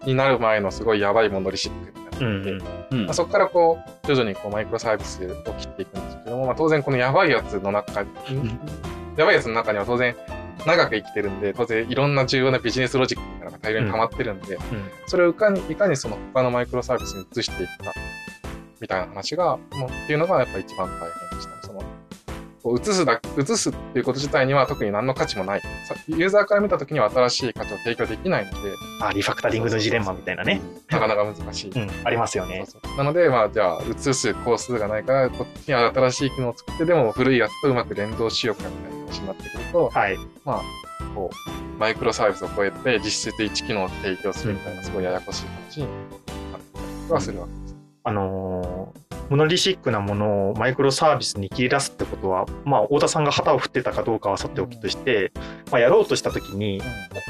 [0.06, 3.04] になる前のすごいやばいモノリシックみたいなのがあって、うんうん。
[3.06, 8.08] まあ、そこからこう徐々にこうマイクロサービスを切っていくんですけども、まあ、当然このやばいやつの中に、
[9.16, 10.16] やばいやつの中には当然
[10.66, 14.60] 長く生きてるんで当然いろんな重要なビジネスロジックみたいなのが大量に溜まってるんで、うん。
[15.06, 17.92] それをいかにいかにその他のマイクロサービスに移していくか
[18.80, 21.55] みたいな話がもうっていうのがやっぱ一番大変でした
[22.66, 25.60] こう移すだ移すっていうこと自体には特に何の価値もない。
[25.60, 30.60] さユーザーから見たときには新しい価値を提供できないので、あ、リファクタリングのジレンマみたいなね。
[30.90, 31.70] なかなか難しい。
[31.70, 32.64] うん、ありますよね。
[32.66, 40.18] そうそうなので、まあ、じゃあ、移す工数がないから、こっちには新しい機能を作ってでも古いやつとうまく連動しようかみたいな話になってくると、はい。
[40.44, 40.62] まあ、
[41.14, 47.76] こう、マイクロサービスを超えて実質1機能を提供するみたいな、すごいややこしい話になったりはするわけです。
[48.02, 55.32] あのーモノリシックなものをマイクロサービスに切り出すってことは、まあ、太田さんが旗を振ってたかどうかはさておきとして、
[55.70, 56.80] まあ、やろうとしたときに、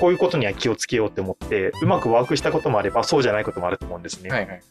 [0.01, 4.31] こういうことには気をつけようって思って、うまくワークしたこともあれば、そうじゃないこともあると思うんですね。
[4.31, 4.63] はいはい。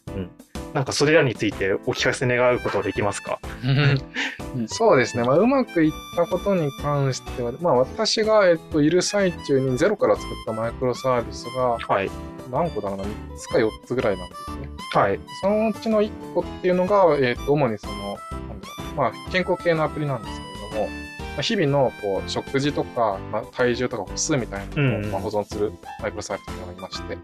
[0.74, 3.38] なんかそれらについてお聞かせ願うことはできますか？
[4.68, 12.10] そうですね、まあ、うまくいったことに関しては、まあ、私が、えっと、いる最中にゼロから作ったマイクロサービスがはい。
[12.50, 13.08] 何個だろうな、3
[13.38, 14.68] つか4つぐらいなんですね。
[14.92, 15.20] はい。
[15.42, 20.40] そのうちの1個っていうのが、えっと、主にその、なんだろうまあ、健康系のアプリなんです
[20.70, 21.05] けれども、
[21.36, 27.18] まあ日々のこう食事とか、まあ、体重とか歩数みたいなのを、うんまあ、保存するマイクロサービスがありまして、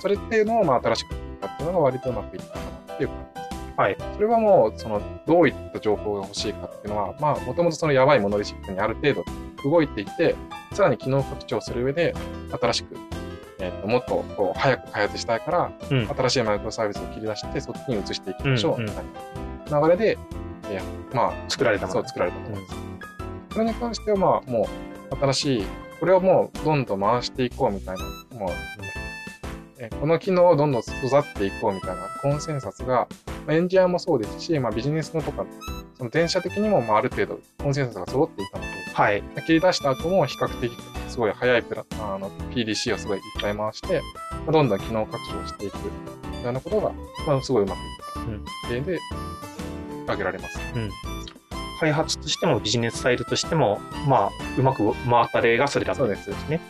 [0.00, 3.50] それっていうのをまあ新しく作ったっていうのが割とうまくいったかなっていう感じです。
[3.80, 3.96] はい。
[4.14, 9.24] それはもう、その、どういった情報が欲しいかっていうのは、まあ、もともとそのやばいモノリシックにある程度
[9.64, 10.34] 動いていて、
[10.72, 12.14] さらに機能拡張する上で、
[12.60, 12.96] 新しく、
[13.58, 16.06] えっ、と、もっとこう早く開発したいから、うん。
[16.06, 19.04] 新しいマイクロサービスを切り出して、そっちに移していきましょう、みたい
[19.70, 20.18] な流れで、
[20.68, 22.89] えーまあ、作られたものそう、作られたものです。
[23.52, 24.68] それに関しては、まあ、も
[25.10, 25.64] う、新しい、
[25.98, 28.04] これをもう、どんどん回していこうみたいな、
[28.38, 28.50] もう、
[29.78, 33.08] えーこの機能をどんどん育っていこうみたいなコンセンサスが、
[33.46, 35.46] まあ、エンジニアもそうですし、まあ、ビジネスのとか、
[35.96, 39.22] その電車的にも、まあ、ある程度、コンセンサスが揃っていたので、はい。
[39.46, 40.70] 切り出した後も比較的
[41.08, 44.00] すごい早いプラあの PDC をすごいいっぱい回して、
[44.46, 45.76] まあどんどん機能拡張していく
[46.30, 46.92] みたいなことが、
[47.26, 47.84] まあ、すごいうまくいっ
[48.14, 48.98] たうん例で
[50.04, 50.58] 挙げられます。
[51.80, 56.28] 開発としてもビジネスサイドとしても、まあ、うまく回った例がそれだったんです。
[56.48, 56.60] ね。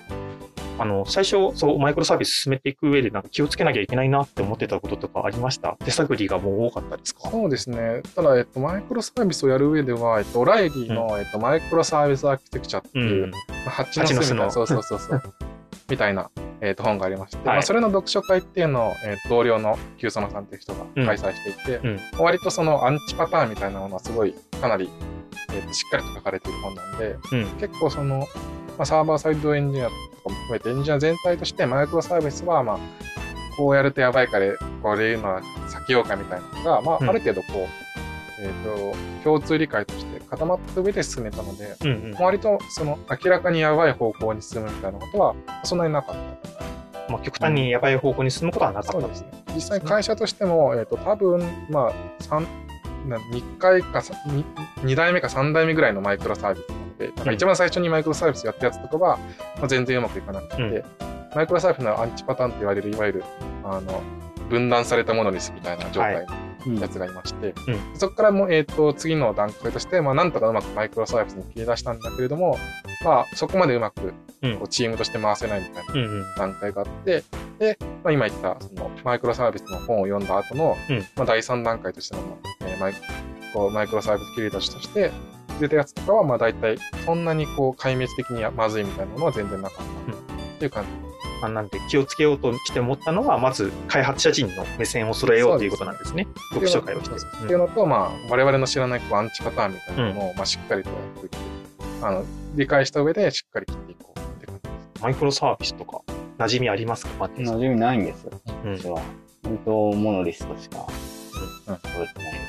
[0.78, 5.76] あの、最初、そう、マイクロサービス進めていく上で、なんか気をつけなきゃいけないなって思ってたこととかありました？
[5.84, 7.28] 手探りがもう多かったですか？
[7.30, 8.00] そうですね。
[8.16, 13.30] ただ、えっと、マイクロサービスをやる上では、えっと、オライリーの、えっと、マイクロサービスアーキテクチャってういう、ん。
[13.30, 13.36] ま
[13.66, 14.50] あ蜂の巣みたいな、蜂の巣の。
[14.50, 15.34] そうそうそうそう、
[15.88, 17.46] みたいな、えっと、本がありまして、はい。
[17.46, 22.00] まあ、それの読書会っていうのを、えっと、同僚のキューソナさんっていう人が開催していて、うん。
[22.18, 24.90] 割とそのアンチパターンみたいなものはすごい、かなり、
[25.52, 27.46] えっと、しっかりと書かれている本なんで、うん。
[27.58, 28.18] 結構その、
[28.78, 29.96] まあ、サーバーサイドエンジニアとか
[30.28, 32.78] も含めてエンジニア全体としてマイクロサービスは、まあ、
[33.56, 34.46] こうやるとやばいから、
[34.82, 37.08] これいうのは避けようかみたいなのが、まあ、うん。
[37.10, 37.68] ある程度こう、
[38.42, 42.14] えっ、と、共通理解として固まった上で進めたので、うんうん。
[42.18, 45.34] 割とその明らかにやばい方向に進むみたいなことは
[45.64, 47.12] そんなになかった。
[47.12, 49.28] まあ、極端にやばい方向に進むことはなかったそうですね。
[49.54, 52.46] 実際会社としても、えっ、と、多分、まあ、三
[53.08, 54.14] な2回かさ
[54.82, 59.16] 2, 代目か3代目ぐらいのマイクロサービスなので、なんか一番最初にマイクロサービスやったやつとかは、
[59.56, 60.84] まあ、全然うまくいかなくて、うん
[61.34, 63.24] マイクロサービスのアンチパターンと言われる、いわゆる、
[63.62, 64.02] あの、
[64.48, 66.49] 分断されたものですみたいな状態の
[66.80, 67.78] やつがいまして、うん。
[67.94, 72.58] そこからもう、えっ、と、次の段階として、まあ、なんとかうまくマイクロサービスに切り出したんだけれども、
[73.04, 74.58] まあ、そこまでうまく、うん。
[74.58, 76.34] こうチームとして回せないみたいなうんうん。
[76.36, 77.24] 段階があって、
[77.58, 80.98] で、まあ、今言ったそのマイクロサービスの本を読んだ後の、うん。
[81.16, 82.22] まあ、第3段階としての、
[82.60, 82.94] えーマイ
[83.52, 85.10] こうマイクロサービス切り出しとして
[85.60, 91.09] 出たやつとかは、まあ、大体そんなにこう壊滅的にまずいみたいなものは全然なかったっていう感じ。
[91.40, 96.26] まあ、なんで気をつけようとして思ったのは、まず開発者陣の目線を揃えようということなんですね。
[96.50, 97.16] 読書会をして。
[97.16, 101.32] っていうのと、まあ、我々の知らないこうアンチパターンみたいなものを、まあ、しっかりとやっていく
[102.02, 102.24] あの
[102.54, 105.02] 理解した上でしっかり切っていこうって感じです。
[105.02, 106.02] マイクロサービスとか、
[106.38, 107.24] 馴染みありますか？
[107.24, 108.32] 馴染みないんですよ、
[108.64, 109.00] うん私は。
[109.42, 110.86] 本当、モノリストしか、
[111.68, 112.40] うん覚えてないですね。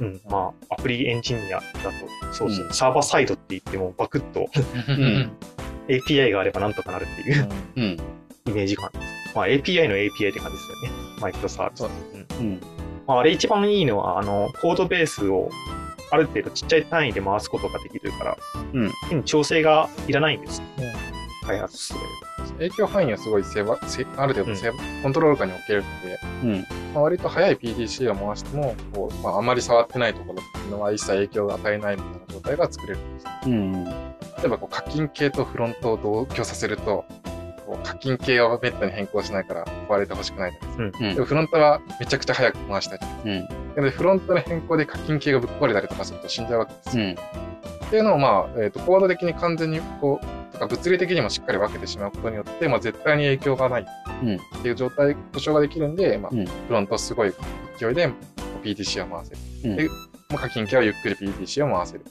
[0.00, 4.46] うん、まあ、アプリエンジニアだと、そうですね、うんサーバーサイドって言っても、バクッとん
[5.88, 7.96] API があればなんとかなるっていううん。
[8.46, 9.36] イメージがあるんです。
[9.36, 10.90] まあ、API の API って感じですよね。
[11.20, 11.78] マイクロサービス。
[11.80, 11.90] そう
[12.40, 12.60] うんうん。
[13.06, 15.50] まあ、あれ一番いいのは、あの、コードベースを
[16.10, 18.36] ある程度ちっちゃい単位で回すことができるから、
[18.74, 20.62] うん変に調整がいらないんです。
[20.78, 21.12] うん
[21.44, 21.98] 開発する
[22.58, 24.72] 影響範囲はすごい狭せある程度狭、
[25.02, 26.66] コントロール下に置けるので、うん。
[26.94, 33.26] まあ、割と早い PDC を回しても、こうまあ、あんまり触ってないところっていうのは一切影響が与えないみたいな状態が作れるんです。
[33.46, 33.84] うん。
[33.84, 33.90] 例
[34.44, 37.04] えばこう課金系とフロントを同居させると、
[37.72, 41.06] こう課金系をめったに変更しないから壊れてほしくないじゃないですか。
[41.06, 43.46] うんでもフロントはめちゃくちゃ早く回したいじゃないうん。
[43.46, 43.80] ですか。
[43.82, 47.04] で、フロントの変更で課金系がぶっ壊れたりとかすると死んじゃうわけですよ。
[47.04, 47.12] うん。
[47.12, 47.16] っ
[47.90, 53.86] ていうのをまあ、えっ、と、コード的に完全にこう、とか物理的にもしっかり分けてしまうことによって、まあ絶対に影響がない
[54.22, 57.32] うんっていう状態、保証ができるんで、まあ、うんフロントすごい
[57.78, 58.10] 勢いで
[58.62, 59.38] PDC を回せる。
[59.64, 59.88] うんで
[60.30, 62.04] まあ課金系はゆっくり PDC を回せる。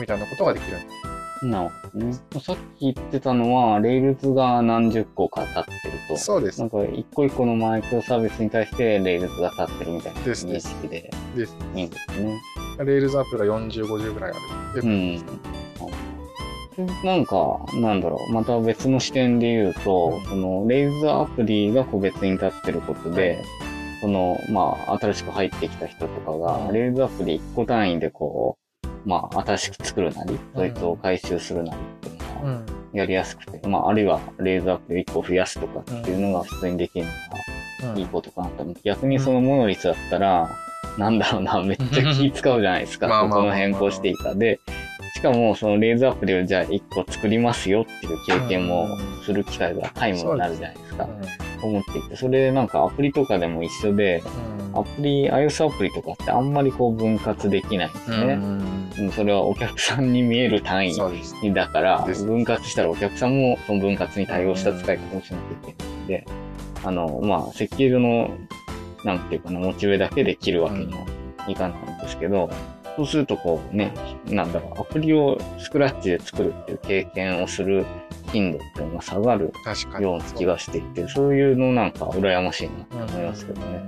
[0.00, 1.09] みたいなことができるんです。
[1.42, 2.12] なるほどね。
[2.40, 5.74] さっき言ってたのは、 Rails が何十個か立ってる
[6.08, 6.16] と。
[6.18, 6.66] そうですな。
[6.66, 11.56] んか一個一個のマイクロサービスに対して Rails が立ってるみたいな認識でです。
[11.74, 12.40] いいんですね。
[12.78, 14.34] レールズアップが40、50ぐらいあ
[14.74, 14.82] る。
[14.82, 15.16] でうん。
[17.04, 23.42] なんか、なんだろう、また別の視点で言うと、うんその、 Rails アプリが個別に立ってることで、
[24.00, 28.59] その、まあ、新しく入ってきた人とかが、うん Rails アプリ1個単位でこう、
[29.04, 32.66] まあ、新しく作るなり、そいつを改修するなりっていうのは、うん。
[32.92, 37.06] やりやすくて、まあ、あるいは Rails アプリ1個増やすとかっていうのが普通にできる
[37.82, 40.50] のがいいことかなと思って、逆にそのモノリスだったら、
[40.98, 43.06] なんだろうな、めっちゃ気使うじゃないですか。
[43.08, 44.34] まあまあまあまあこの変更していいか。
[44.34, 44.60] で、
[45.14, 48.88] しかもそのレーザーアプリをじゃあ1個作りますよっていう経験も
[49.24, 51.08] する機会がタイムになるじゃないですか。
[51.62, 54.22] 思っていて、それなんかアプリとかでも一緒で、
[54.74, 58.34] アプリ、iOS アプリとかってあんまりこう分割できないんですね。
[58.34, 58.70] うん
[59.14, 60.96] それはお客さんに見える単位。
[61.54, 66.26] だから分割したらお客さんもその分割に対応した使い方をしなきゃいけないんで、
[66.84, 68.30] あの、まあ、設計上の、
[69.04, 71.06] なんていうかな、モチベだけで切るわけには
[71.48, 72.50] いかないんですけど、
[72.96, 73.92] そうするとこうね、
[74.26, 77.86] なんだろう、アプリをスクラッチで作るっていう経験をする
[78.32, 80.04] 頻度っていうのが下がる確かに。
[80.04, 83.84] ような気がしていて、そういうのなんか羨ましいなと思いますけどね。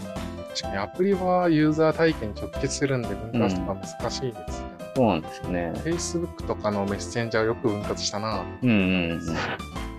[0.51, 4.72] 確かにアプリはユーザー体験に直結するんで分割とか難しいです。
[4.95, 5.73] そうなんですよね。
[5.85, 8.45] Facebook とかのメッセンジャーよく分割したな。
[8.63, 9.21] うんうん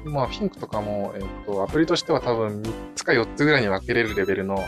[0.06, 0.14] うん。
[0.14, 4.60] まあ、ピンクとかも、えっと、アプリとしては多分3つか4つぐらいに分けれるレベルの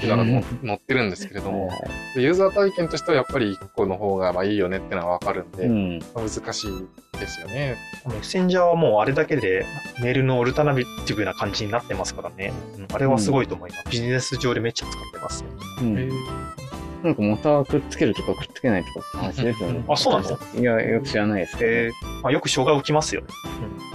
[0.00, 1.70] 機能がの載ってるんですけれども、
[2.14, 5.98] でユーザー体験としてはやっぱり1個の方がまあいいよねってのは分かるんで、うん。
[6.14, 7.76] まあ難しいですよね。
[8.06, 9.64] メッセンジャーはもうあれだけで
[10.02, 12.52] メールのオルタナティブな感じになってますからね。
[12.76, 13.84] うんあれはすごいと思います。
[13.90, 15.48] ビジネス上でめっちゃ使ってますね。
[15.80, 16.61] うんえー
[17.02, 19.84] なんかまたくっつけるとかくっつけないとかって話ですよね。
[19.88, 20.60] あそうなの？
[20.60, 23.26] いや、よく知らないですけど、えーまあ、よく障害起きますよね。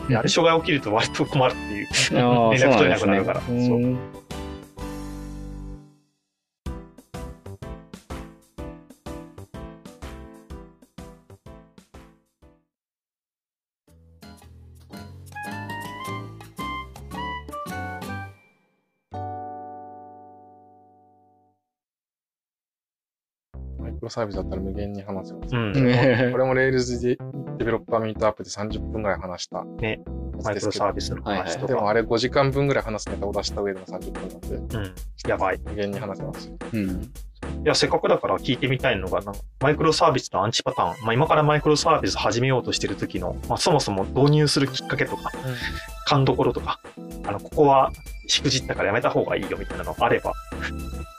[0.03, 1.87] うん、であれ障害起きると割と困るっていう。
[2.11, 3.41] 連絡取れなくなるから。
[3.41, 3.95] そう
[24.07, 25.55] なんですねうんマイクロサービスだったら無限に話せます。
[25.55, 25.73] うん。
[25.73, 27.17] ねこれも Rails で
[27.57, 30.01] デベロッパーミートアップで30分ぐらい話したね
[30.43, 31.67] マイクロですけどサービスの話とか。
[31.67, 34.95] でもあれ5時間分ぐらい話すネタを出した上での30分なんで、うん。
[35.27, 35.57] やばい。
[35.57, 36.51] い無限に話せます。
[36.73, 37.11] うん。
[37.67, 41.05] や、せっかくだから聞いてみたいのが、なんかマイクロサービスのアンチパターン。
[41.05, 45.31] まあ、今からマイクロサービス始めようとしてる時の、まあ、そもそも導入するきっかけとか、
[46.05, 46.79] 勘どころとか、
[47.25, 47.91] あの、ここは
[48.27, 50.33] しくじったからやめた方がいいよみたいなのあれば。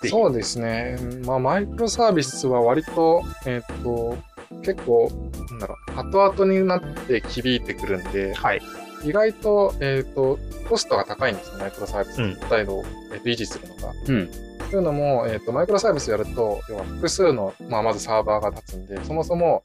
[0.09, 0.97] そうですね。
[1.25, 4.17] まあ、マイクロサービスは割と、えっ、と、
[4.63, 5.11] 結構、
[5.51, 8.63] なんだろう、後々になって響いてくるんで、はい。
[9.05, 10.39] 意外と、えっ、と、
[10.69, 13.93] コストが高いんですよ、マイクロサービスうんの態度を、えーと維持するのが。
[14.07, 14.48] うん。
[14.71, 19.63] というのも、えっ、と、マイクロサービスやると、要は複数の、まあ、まずサーバーが立つんで、そもそも、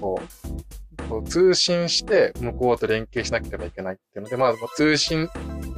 [0.00, 5.28] こう、こう通信して向こうと連携しなければいけないっていうので、まあ、通信、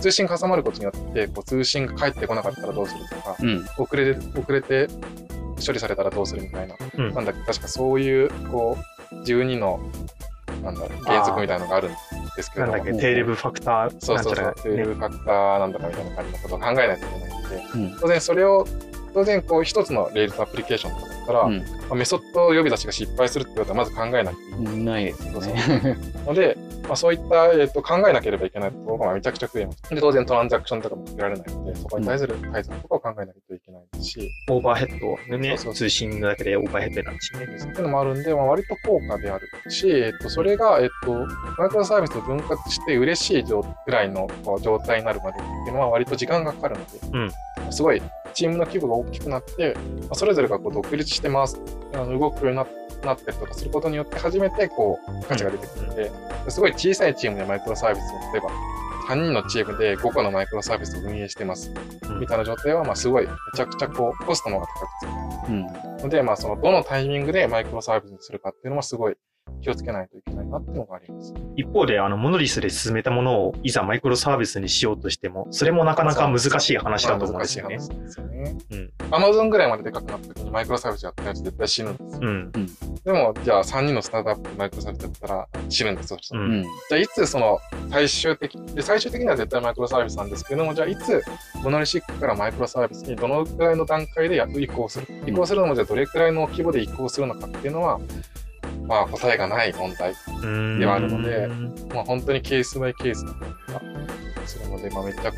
[0.00, 3.64] 通信が挟まることによって、こう通信が返ってこなかったらどうするとか、うん。
[3.78, 4.88] 遅れて、遅れて
[5.64, 7.14] 処理されたらどうするみたいな、うん。
[7.14, 8.76] なんだっけ、確かそういう、こ
[9.12, 9.80] う、12の、
[10.62, 11.92] なんだろう、原則みたいなのがあるん
[12.36, 17.96] ですけれどもなんだっけ、テーレブファクターそうそうそう、テールファクターなんだかみたいな感じのことを考えないといけないので、うん。
[18.00, 18.66] 当然それを、
[19.12, 25.96] 当然こう一つの Rails アプリケーションとかだったら、うんまあメソッド呼び出しが失敗するってことはまず考えなくていいないですね。
[26.26, 26.56] ので、
[26.94, 29.82] まあ、そういった、えー、と考えなければいけないところがまあめちゃくちゃ増えます。
[29.92, 37.44] で当然トランザクションとかもかけられないので、そこに対する対策とかを考えないといけないですし、オーバーヘッドでね、そうそう通信だけでオーバーヘッドになるしね。
[37.46, 41.12] っていうのもあるんで、まあ、割と高価であるし、えっと、それが、えっと、
[41.58, 44.28] マイクロサービスと分割して嬉しい状ぐらいの
[44.62, 46.84] 状態になるまでっていうのは割と時間がかかるの
[47.66, 48.00] で、すごい
[48.34, 51.60] チームの規模が大きくなって、まあそれぞれがこう独立してます、
[51.92, 52.64] あの動くようにな
[53.04, 56.10] なったりとかすることによって初めてこう価値が出てくるので、
[56.48, 58.50] すごい小さいチームでマイクロサービスを例えば
[59.04, 61.70] 3人のチームで5個のマイクロサービスを運営してます。
[62.08, 62.20] うん。
[62.20, 65.52] みたいな状態は、まあ、すごいめちゃくちゃこうコストの方が高くつく。
[65.52, 65.66] うん。
[66.04, 69.16] ので、まあ、その、どのタイミングでマイクロサービスにするかっていうのはすごい
[69.62, 71.32] 気をつけないといけないなっていうのがあります。
[71.56, 77.78] 一方で、あの、モノリスで進めたものをいざマイクロサービスにしようとしても、それもなかなか難しい話だと思うんですよね。
[79.10, 82.20] アマゾンぐらいまででかくなった時にマイクロサービスやったやつ絶対死ぬんですよ。
[82.22, 82.52] うん。
[83.04, 86.18] でも、じゃあ3人のスタートアップでマイクロサービスやったら死ぬんですよ。
[86.32, 86.36] う。
[86.36, 86.62] うんん。
[86.62, 87.58] じゃあいつその
[87.90, 91.22] 最終的で最終的には絶対マイクロサービスなんですけどもじゃあいつ
[91.62, 98.00] モノリシックからマイクロサービスにどのくらいの段階でや移行する移行するのもじゃあどれくらいの規模で移行するのかっていうのは
[98.86, 101.48] まあ答えがない問題うんではあるので
[101.94, 103.82] まあ本当にケースバイケースな感じが
[104.46, 105.32] するのでまあめっちゃ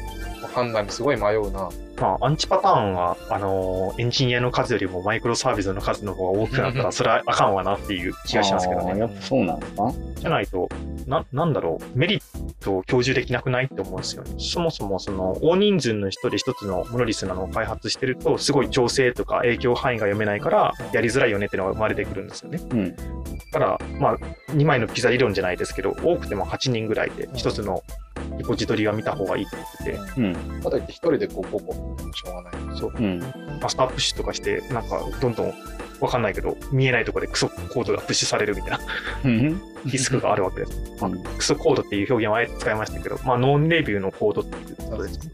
[0.57, 1.69] 判断にすごい迷うな。
[2.01, 8.99] まあ、アンチパターンは、あのーエンジニアの数よりもマイクロサービスの数の方が多くなったら、それはあかんわなっていう気がしますけどね。
[8.99, 10.69] やっぱそうなんですかじゃないと、
[11.07, 12.23] な、なんだろう、メリッ
[12.61, 14.35] トを享受できなくないって思うんですよね。
[14.39, 22.61] そもそも、その、大人数の人で一つのモノリスなのを開発してると、すごい調整とか影響範囲が読めないから、やりづらいよねっていうのが生まれてくるんですよね。
[22.71, 22.97] うん。
[22.97, 23.03] だ
[23.53, 24.19] から、まあ、
[24.53, 27.83] 2枚のピザ理論じゃないですけど、多くても8人ぐらいで、一つの
[28.39, 30.63] リポジトリは見た方がいいと思ってて、うん。
[30.63, 32.53] かといって一人でこう、こう、こう、しょうがない。
[32.79, 33.21] そう、うん。
[33.61, 35.55] マスタープッシュとかして、なんか、どんどん、
[36.01, 38.81] わかんないけど、見えないところでクソコードがプッシュされるみたいな
[39.25, 39.61] うん。
[39.87, 40.73] リスクがあるわけです。
[41.39, 45.33] クソコードっていう表現はあえて使いましたけど、まあ、ノンレビューのコードっていうことですね。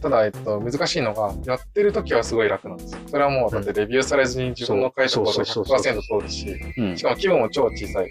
[0.00, 3.00] ただ、えっと、難しいのが、やってる時はすごい楽なんですよ。
[3.08, 7.02] それはもう、だってレビューされずに自分の書いたコードそうそうそうそう100%通るし、うんし。
[7.02, 8.08] かも規模も超小さい。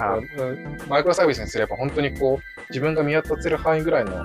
[0.00, 4.24] あうんマイクロサービスにすれば本当にこう、自分が見渡せる範囲ぐらいの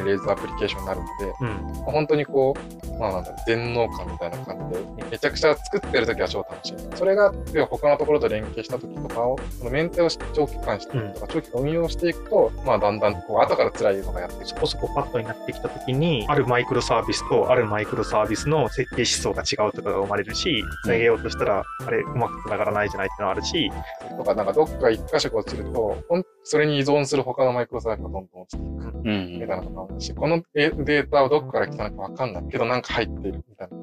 [0.00, 1.84] えレーズアプリケーションになるので、うん。
[1.84, 6.76] 本当にこう、まあなんだろう、全能感みたいな感じで、めちゃくちゃ作ってる時は超楽しい。
[6.96, 14.44] それが、要は他のところと連携した時とかを、そのメンテを長期間していくとか、長期間運用していくと、まあだんだんこう、後から辛いのがやって。
[14.44, 23.70] そこそこパッドになってきたときに、あるマイクロサービスとあるマイクロサービスの設計思想が違うとかが生まれるし、つなげようとしたら、あれ、うまく繋がらないじゃないっていうのがあるし、
[24.16, 25.96] とか、なんかどっか一箇所が落ちると、
[26.42, 28.98] それに依存する他のマイクロサービスがどんどん落ちていく。
[29.04, 33.76] うんみたいなのがあるし、このデデータはどこから来たのかわかんないけど、なんか入っているみたいな。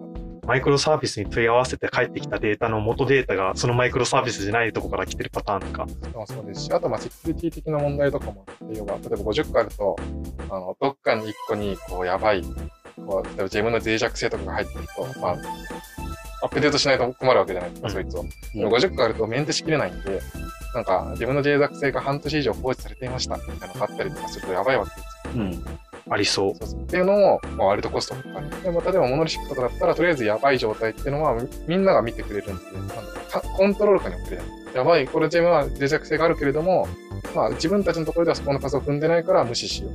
[0.48, 5.86] マイクロサービスに問い合わせて帰ってきたデータの元データがそのマイクロサービスじゃないとこから来てるパターンとか、
[6.16, 9.96] もそうですし、あとまあセキュリティ的な問題とかもあって、要は、例えば50個あると、
[10.50, 12.42] あの、どっかに1個に、こう、やばい、
[13.06, 15.38] こう、例えばジェムの脆弱性とかが入ってると、まあ、
[16.42, 18.22] アップデートしないと困るわけじゃないですか、うんそいつを。
[18.22, 18.30] うん
[18.68, 20.22] 50個あるとメンテしきれないんで、
[20.74, 25.44] なんか、自分の脆弱性が半年以上放置されていました、みたいなのがあったりとかするとやばいわけですよ。
[25.44, 25.66] うん。
[26.10, 26.56] ありそう。
[26.56, 28.64] そうそうっていうのも、まあ、割とコストがかかる。
[28.64, 32.96] でも、例えばモノリシックとかだったら、とりあえずやばい状態っていうのは、みみんなが見てくれるんで、なんだ
[33.30, 34.46] かコントロール下に送れない。
[34.74, 36.88] やばい、これジェムは脆弱性があるけれども、
[37.36, 39.92] まあ、自分たちのところではそこの数を踏んでないから無視しよう。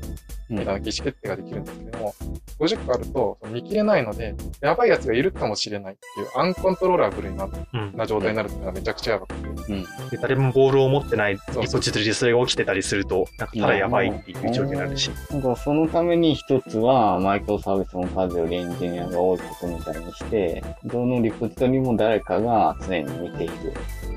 [0.48, 2.14] みたいな意思決定ができるんですけども、
[2.60, 7.92] 50個あると見切れないので、やばいやつがいるかもしれないっていうアンコントローラブルなうん。
[7.96, 9.72] な状態になるっていうのはめちゃくちゃやばくて。
[9.72, 9.82] うん。
[10.10, 15.10] で誰もボールを持ってないリそうポジトリでそれが起きてたりすると、なんかただやばいっていう状況になるし。
[15.32, 23.54] なんかそのために一つは、マイクロサービスの数よりエンジニアが多いことみたいにして、どのリポジトリも誰かが常に見ている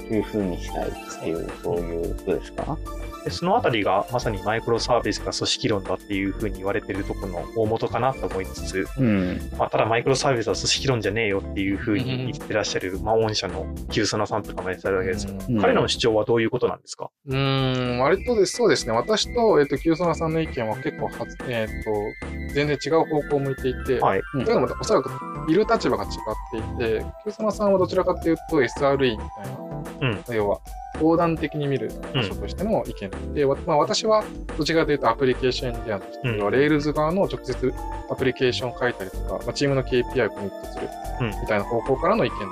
[0.08, 0.92] という風にしたいっ
[1.24, 2.78] ていう、そういうことですか？
[3.24, 9.52] でそのあたりがまさにマイクロサービスが組織論だっていうふうに言われてるところの大元かなと思いつつ、うん。
[9.58, 15.34] まあ、ただマイクロサービスは組織論じゃねえよっていうふうに言ってらっしゃる、まあ、御社のqsona さんとかもいらっしゃるわけですよ。
[15.50, 17.10] うん彼らの主張はどういうことなんですか？
[17.28, 18.94] うーん、割とです、そうですね。
[18.94, 24.22] 私と、えっ、と、 qsona さんの意見は結構はず、えっ、と、全然違う方向を向いていて、はい。
[24.36, 25.10] うんというのも、おそらく、
[25.50, 26.10] いる立場が違っ
[26.52, 26.62] てい
[27.00, 29.69] て、 qsona さんはどちらかというと SRE みたいな、
[30.02, 30.60] うん要は、
[30.96, 34.24] 横断的に見る場所としての意見で、わまあ、私は
[34.58, 37.74] どちらかというとアプリケーションエンジニアとして、うん要は Rails 側の直接
[38.10, 40.88] アプリケーションを書いたりとか、まあ、チームの KPI をコミットする
[41.22, 42.52] うんみたいな方向からの意見なの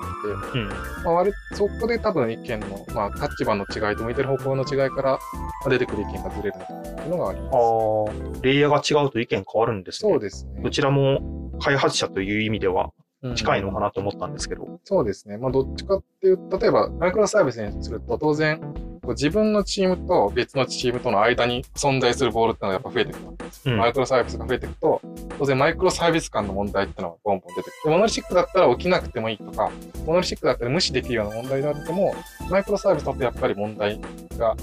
[0.54, 0.70] で、うん。
[0.70, 0.76] ま
[1.06, 5.20] あ、割とそこで多分意見の、まあ、立場の違いと向いてる方向の違いからま
[5.66, 8.42] あ出てくる意見がずれるのかなっていうのがあります。
[8.44, 10.12] レイヤーが違うと意見変わるんですね。
[10.12, 10.62] そうですね。
[10.62, 12.92] どちらも開発者という意味では
[13.36, 14.80] 近いのかな、なと思ったんですけど。
[14.84, 15.38] そうですね。
[15.38, 18.60] まあ、どっちかっていうと、例えば、マイクロサービスにすると、当然、
[19.08, 23.70] こう自分のチームと別のチームとの間に存在するボールってのがやっぱ増えてくるわけです。
[23.70, 25.02] うんマイクロサービスが増えていくと、
[25.40, 27.72] 当然マイクロサービス間の問題ってのがボンボン出てくる。
[27.86, 29.72] でモノリシックだったら起きなくてもいいとか、
[30.06, 32.16] モノリシックだったら無視できるような問題であっても、
[32.50, 34.02] マイクロサービスだとやっぱり問題
[34.38, 34.58] が、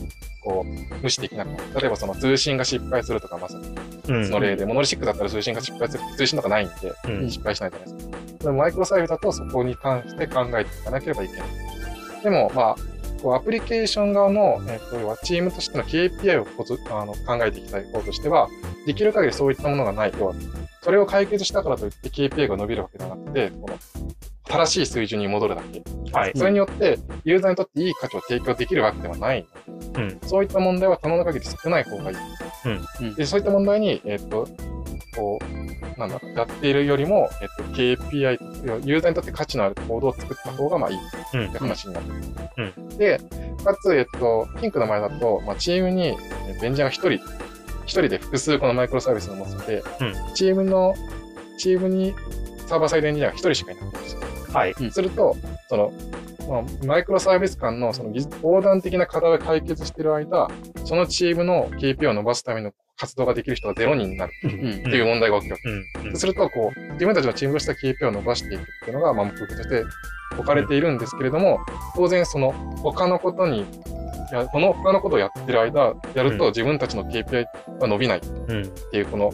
[0.45, 1.81] こう、無視できなくなる。
[1.81, 3.65] 例えばその通信が失敗するとか、まさに
[4.09, 6.05] うんその例で、モノリシックだったら通信が失敗する。
[6.17, 8.19] 通信とかないんで、うん失敗しないじゃないですか。
[8.45, 11.43] でもマイクロサービスだとそこに関して考えていかなければいけない。
[12.23, 12.77] でも、まあ、
[13.23, 18.49] こうアプリケーション側の、えっとチームとしての KPI をこつあの考えていきたい方としては、
[18.87, 20.13] できる限りそういったものがない。
[20.19, 20.35] 要は、
[20.83, 23.79] それを解決したからといって KPI が伸びるわけではなくて、この
[24.47, 25.83] 正しい水準に戻るだけ。
[26.13, 26.33] はい。
[26.37, 32.17] それによって、ユーザーにとっていい価値を提供できるわけではないので、うんそういった問題は可能な限り少ない方がいい。
[33.01, 34.49] うんでそういった問題に、えっ、と、
[35.17, 40.99] こう、なんだろう、やっているよりも、えっ、と、KPI ユーザーにとって価値のあるコードを作った方が、まあいい
[41.35, 42.07] うんって話になる。
[42.95, 43.19] うで、
[43.65, 47.13] かつ、えっ、と、ピンクの前だと、まあ、チームに、えーエンジニアが一人、
[47.85, 50.95] 一人で複数このマイクロサービスを持つので、うんチームの、
[51.59, 52.15] チームに
[52.67, 54.21] サーバーサイドエンジニアが一人しかいないんですよ。
[54.53, 54.75] はい。
[54.91, 55.37] すると、
[55.69, 55.93] その、
[56.49, 60.49] まあ、マイクロサービス間のその技術横断的な課題を解決している間、
[60.85, 65.69] そのチームの KPI を伸ばすための活動ができる人が0人になるっていう問題が起きるわけ。
[65.69, 69.83] うんそうすると、こう、自分たちのチームとした KPI を伸ばしていくっていうのが、まあ、目標として
[70.37, 71.59] 置かれているんですけれども、
[71.97, 72.53] 当然、その、
[72.83, 73.65] 他のことに、い
[74.33, 76.51] や、この他のことをやってる間、やるとうん。
[76.51, 77.47] 自分たちの KPI
[77.81, 79.33] は伸びないっうんていう、この、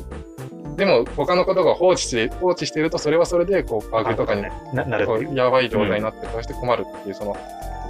[0.76, 4.42] でも、他のことが放置して、放置していると、それはそれで、こう、バグとかに、
[5.36, 7.36] やばい状態になって、そして困るっていう、その、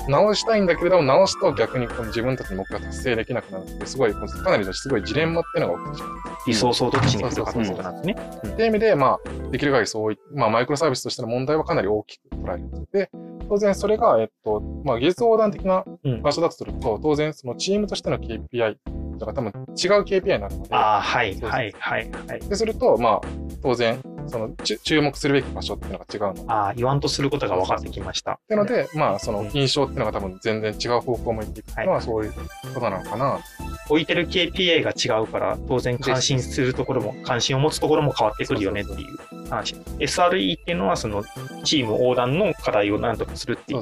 [0.08, 4.20] 直したいんだけれども、直すと逆にこの自分たちの目標が達成できなくなるっていう、すごい、か
[4.50, 6.20] なりのすごいジレンマっていうのが起きてしまう。
[6.46, 8.16] リソースをどっちにするかってことなんですね。
[8.48, 13.10] っていう意味で、まあ、できる限りそういまあ、マイクロサービスとしての問題はかなり大きく捉えるんで
[13.48, 18.76] 当然それが、えっと、まあ、技術横断的なうん場所だとすると、当然そのチームとしての KPI
[19.20, 22.40] とか多分違う KPI になるので、ああ、はい、はい、はい、はい。
[22.40, 23.20] ですると、まあ、
[23.62, 28.40] 当然、そのち注目するべき場所っていうのが違うので、ああ、言わんとすることが分かってきました。
[28.48, 32.32] なので、まあ、そのうん印象っていうのが多分全然違う方向を向いていくっていうのはそういう
[32.74, 33.40] ことなのかな。
[33.88, 39.74] 置いてる KPI が違うから、当然関心するところも、関心を持つところも変わってくるよねっていう話。
[39.98, 41.24] SRE っていうのは、その
[41.64, 43.80] チーム横断の課題を何とかするっていう。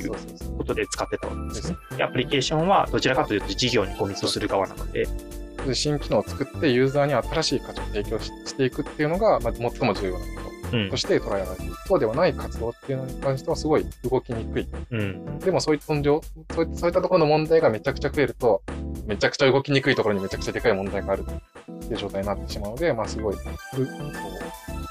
[0.56, 5.06] ことで使ってたわけですねアプリケーションはどちらかというと事業にコミットする側なので、
[5.66, 10.76] で新機能を作ってユーザーに新しい価値を提供ししていくっていうのが、まあ、最も重要なこと。
[10.76, 10.96] うんと。
[10.96, 11.74] して捉えられている。
[11.86, 14.68] そうではない活動っていうのに関してはすごい動きにくい。
[14.90, 15.38] うん。
[15.38, 18.62] でもそういったそういったところの問題がめちゃくちゃ増えると、
[19.06, 21.24] めちゃくちゃ動きにくいところにめちゃくちゃでかい問題がある
[21.70, 23.42] っていう状態になってしまうので、まあすごい、うこ
[23.76, 23.86] う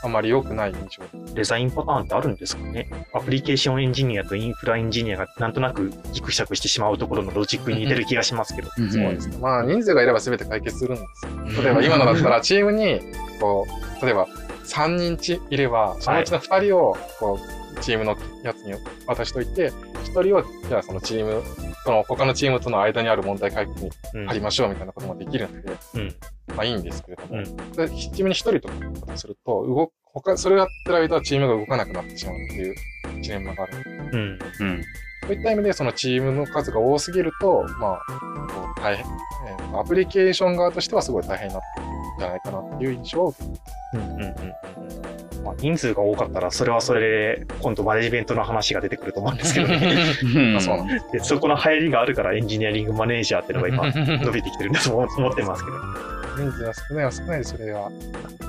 [0.03, 1.34] あまり良くない印象。
[1.34, 8.69] デザインパターンってあるんですかねアプリケーションエンジニアとインフラエンジニアがなんとなくギクシャクしてしまうところのロジックに似てる気がしますけど。
[8.78, 9.38] うんそうですね。
[9.38, 11.03] まあ人数がいれば全て解決するんで
[11.51, 11.63] すよ。
[11.63, 13.01] 例えば今のだったらチームに、
[13.39, 13.65] こ
[14.01, 14.28] う、例えば
[14.67, 18.73] 3人ちいれば、そのうちの2人を、こう、チームのやつに
[19.07, 19.71] 渡しといて、
[20.05, 21.43] 1人を、じゃあそのチーム、
[21.88, 26.15] その他のチームとの間にある問題解決にうん貼りましょうみたいなこともできるので、うん。
[26.53, 28.73] まあいいんですけれども、うんでチームに1人とか
[29.05, 32.75] だとすると、動他、それをやってる間はチームが動かなくなってしまうっていう
[33.21, 33.77] ジレンマがある。
[34.11, 34.19] うん。
[34.19, 34.25] う
[34.71, 34.83] ん。
[35.21, 38.01] そういった意味で、そのチームの数が多すぎると、まあ、
[38.49, 43.59] こう大変、えーアプリケーション側としてはすごい大変になってるんじゃないかなっていう印象を受けて
[43.93, 46.99] うんうんうんうんまあ、人数が多かったら、それはそれ
[47.37, 49.95] で、今度マネジメントの話が出てくると思うんですけどね。
[50.51, 50.71] まあ そ
[51.11, 55.77] でそこの入りがあるから、エンジニアリングマネージャーっていうのが今、伸びてきてるんだと思思ってますけど、
[56.37, 57.89] 人数が少ないは少ないで、それは。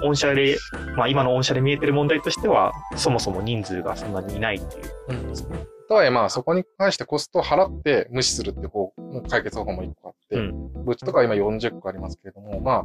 [0.03, 0.57] 御社で、
[0.96, 4.84] まあ今の御社で見えてる問題としては、そもそも人数がそんなにいないっていう。
[5.88, 8.92] とはいえ、まあ、そこに関してコストを払って無視するっていう方
[9.30, 12.84] 解決方法も一個あって、ううちとかは今40個ありますけれども、ま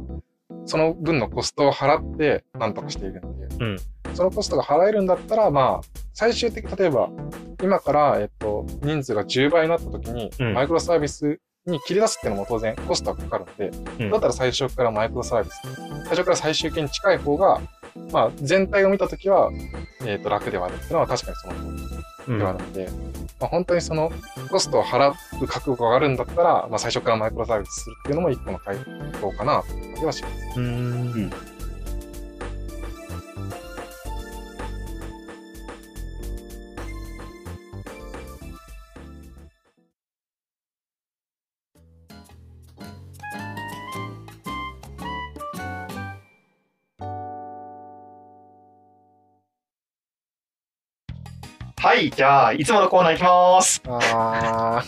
[0.66, 3.64] その分のコストを払って何とかしているので、う。
[3.64, 3.76] ん。
[4.14, 7.10] そのコストが払えるんだったら、まあ、最終的に例えば、
[7.62, 10.54] 今から、えっと、人数が10倍になった時に、うん。
[10.54, 13.70] マイクロサービスに切り出すっていうのも当然コストはかかるので、
[14.04, 14.10] うん。
[14.10, 15.60] だったら最初からマイクロサービス、
[16.04, 17.60] 最初から最終形に近い方が、
[18.12, 19.50] まあ、全体を見たときは、
[20.04, 21.96] えっと、楽ではあるっていうのは確かにその通り。
[21.96, 22.88] うんではあるので、
[23.40, 24.12] まあ、本当にその
[24.50, 28.76] コストを払う覚悟があるんだったら、まあ、最初からマイクロサービスするっていうのも一個の回
[29.20, 30.60] 答かなという感じはします。
[30.60, 31.32] うん
[51.94, 53.80] はい、じゃあ、いつものコーナー行きます。
[53.86, 54.82] あ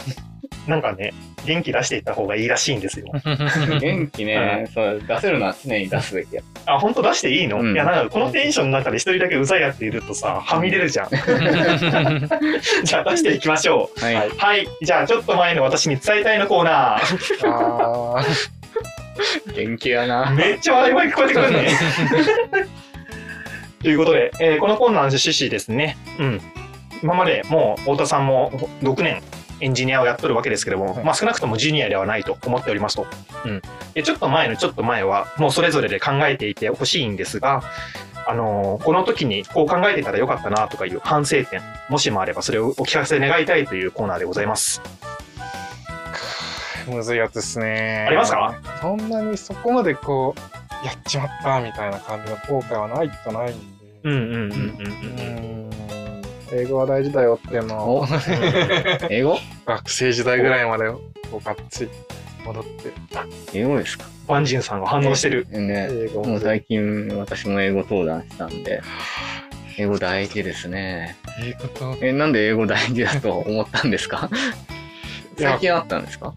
[0.66, 3.06] なんかね、元気出していった方がいいらしいんですよ。
[3.14, 6.42] ー 元気ね、そう、出せるのは常に出すべきや。
[6.66, 11.10] あ、本当出していいの、うんいや、なんかこのテンションの中で一人だけうざいやついるとさ、はみ出るじゃん。
[12.82, 14.14] じゃあ出していきましょはい。
[14.26, 14.36] う。
[14.36, 14.66] はい。
[14.82, 17.48] じゃあちょっと前の私に伝えたいのコーナー。
[17.48, 20.32] あー元気やな。
[20.32, 21.68] めっちゃ笑い声聞こえてくるね。
[23.80, 25.96] ということで、えーこのコーナーの趣旨ですね。
[26.18, 26.40] うん。
[27.02, 28.50] 今までもう太田さんも
[28.82, 29.22] 6年
[29.60, 33.06] エンジニアをやっとるわけですけども、はいまあ少なくともジュニアではないと思っておりますと。
[33.44, 33.62] うん。
[33.94, 37.62] で、ちょっと前のちょっと前はもうそれぞれで考えていてほしいんですが、
[38.26, 44.82] あのーこの時にこう考えてたらよかったなとかいう反省点、もしもあればそれをお聞かせ願いたいというコーナーでございます。
[46.86, 48.04] むずいやつですね。
[48.06, 48.54] ありますか？
[48.80, 50.34] そんなにそこまでこ
[50.82, 53.76] う、やっちまったみたいな感じの後悔はないとないんで。
[54.04, 56.05] うんうんうんうんうんうーん
[56.52, 58.00] 英語は大事だよっていうのを。
[58.00, 58.06] お
[59.10, 59.38] 英語？
[59.66, 61.00] 学生時代ぐらいまでこ
[61.40, 61.90] うがっつり
[62.44, 62.92] 戻って。
[63.52, 64.04] 英語ですか？
[64.26, 65.46] バンジンさんが反応してる。
[65.50, 65.88] ね。
[65.90, 66.36] 英語も。
[66.36, 68.82] う最近私も英語登壇したんで、
[69.78, 71.16] 英語大事ですね。
[71.42, 74.28] 英語と、え、なんで英語大事だと思ったんですか？
[75.38, 75.50] いや。
[75.52, 76.34] 最近あったんですか？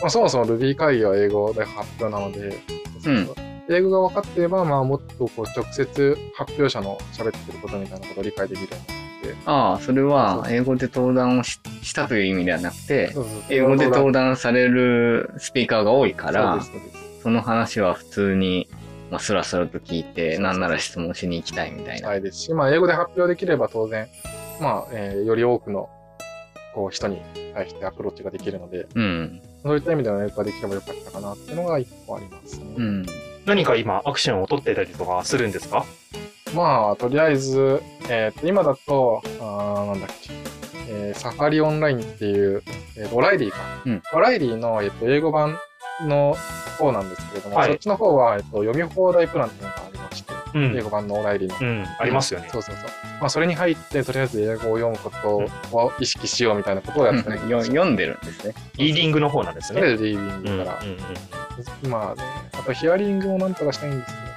[0.00, 2.58] まあ、そもそも Ruby 会議は英語で発表なので、
[3.06, 3.28] うん。
[3.70, 9.34] 英語が分かっていれば、まあ、もっとこう直接発表者の喋ってることみたいなことを理解できるようにて。
[9.46, 13.14] ああ、それは英語で登壇をししたという意味ではなくて、
[13.48, 16.58] 英語で登談壇されるスピーカーが多いから
[17.22, 18.68] その話は普通に、
[19.10, 21.96] まあ、スラスラと聞いて、なんなら質問しに行きたいみたいな。
[21.98, 24.08] したいですし、まあ、英語で発表できれば当然、
[24.60, 25.88] まあ、えーより多くの
[26.74, 27.20] こう人に
[27.54, 29.42] 対してアプローチができるので、うん。
[29.62, 32.64] そういった意味での英語ができればよかったかなっていうのが一個ありますね。
[32.76, 33.06] うん。
[33.44, 35.84] 何か今アクションを取ってたりとかするんですか？
[36.54, 40.30] まあ、とりあえず、えーと今だと、あーなんだっけ、
[40.88, 42.62] えーサファリオンラインっていう、
[42.96, 43.56] えーとオライリーか。
[43.86, 45.56] うんオライリーの、えーと英語版
[46.02, 46.36] の
[46.78, 51.70] 方なんですけれども、はいそっちの方は、えーと読み放題プランっていうのがありまして、うん英語版のオライリーの。
[51.70, 52.48] うん、ありますよね。
[52.52, 52.84] そうそうそう。
[53.20, 55.10] まあ、それに入って、とりあえず英語を読むこ
[55.70, 58.54] とを意識しようみたいなことをやってたりとかよ読んでるんですね。
[58.76, 59.80] リーディングの方なんですね。
[59.80, 61.88] リーディンうんうんうんグから。
[61.88, 62.22] まあね、
[62.52, 64.31] あとヒアリングもなんとかしたいんですけど、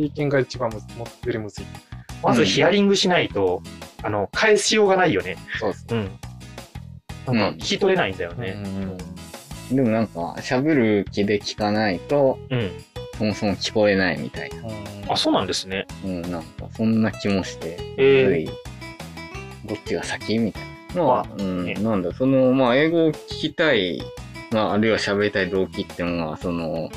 [0.00, 1.64] スピーキングが一番むずもよりむずい。
[2.22, 3.62] まずヒアリングしないと、
[4.02, 5.36] あの、返しようがないよね。
[5.58, 6.10] そうですうん。
[7.26, 8.54] なんか聞き取れないんだよね。
[8.54, 8.96] ね。
[9.70, 12.70] でもなんか、喋る気で聞かないと、うん。
[13.18, 15.12] そもそも聞こえないみたいな。
[15.12, 15.86] あ、そうなんですね。
[16.02, 18.46] うん、なんか、そんな気もして、えつい
[19.66, 20.62] どっちが先みたい
[20.94, 24.00] なのは、まあうん、ねなんだ、その、まあ、英語を聞きたい、
[24.50, 26.88] まあ、あるいは喋りたい動機っていうのは、その、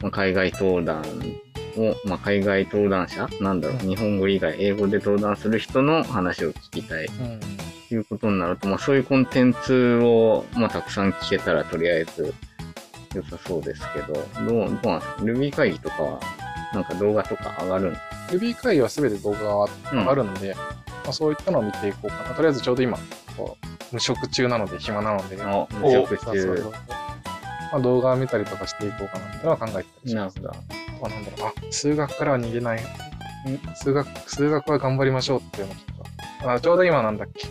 [0.00, 1.02] まあ、海外登壇
[1.78, 7.40] を、まあ、海外登壇者なんだろう、うん日本語以外、英語で登壇する人の話を聞きたいうん
[7.88, 12.34] ということになると、まあ、そういうコンテンツを、まあ、たくさん聞けたら、とりあえず、
[13.14, 16.20] 良さそうですけど、どう、どうなんですか ?Ruby 会議とかは、
[16.74, 17.96] なんか動画とか上がるん
[18.30, 19.54] Ruby 会議は全て動画が
[19.92, 20.62] うん上がるので、ま
[21.08, 22.34] あ、そういったのを見ていこうかな。
[22.34, 22.98] とりあえずちょうど今、
[23.36, 26.72] こう無職中なので暇なので、無職中そうそうそう。
[27.72, 30.36] まあ、動画を見たりとかしていこうかなってのは考えてたりします。
[30.36, 30.58] なる
[31.00, 31.06] ほど。
[31.06, 32.80] あなんだろう、あ、数学からは逃げない。
[32.80, 32.84] ん
[33.74, 35.74] 数学、数学は頑張りましょうっていうの
[36.42, 37.46] と、あちょうど今なんだっけ、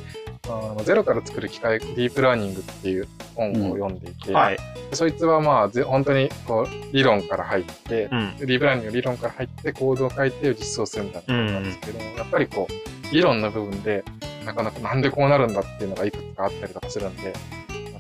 [0.49, 4.57] あのゼロから作る機械、ディープラーニングっていう本を読んでいて、はい。
[4.93, 8.37] そいつはまあ、ぜ本当にこう理論から入って、うん。
[8.37, 14.03] ディープラーニングの理論から入ってコードを書いて実装するみたいなことなんですけども、やっぱりこう、理論の部分で、
[14.45, 17.33] なかなかなんでこうなるんだっていうのがいくつかあったりとかするんで、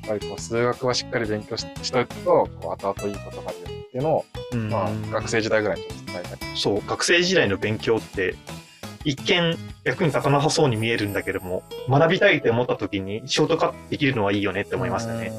[0.07, 6.41] ぱりこう、数学はしっかり勉強ししとくと、こう、後々いいことが出るっていうのを、うんまあ、学生時代ぐらいにちょっと伝えたり。
[6.55, 8.35] そう、学生時代の勉強って、
[9.03, 15.31] 一見役に立たなさそうに見えるんだけども、学びたいって思った時にショートカットできるのはいいよねって思いますよね。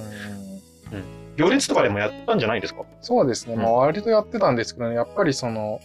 [0.93, 1.03] うん
[1.37, 2.83] 行列とかでもやったんじゃないですか？
[3.01, 3.55] そうですね。
[3.55, 5.79] うんまあ、割とやってたんですけどね、やっぱりその、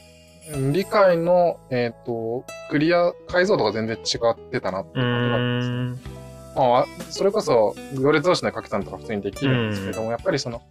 [0.51, 6.12] うん理解の、えっ、と、クリア、解像度が全然違ってたなって感じなんですね。
[6.55, 10.61] まあ、それこそ、行列同士の掛け算とか普通にできるんですけども、やっぱりその、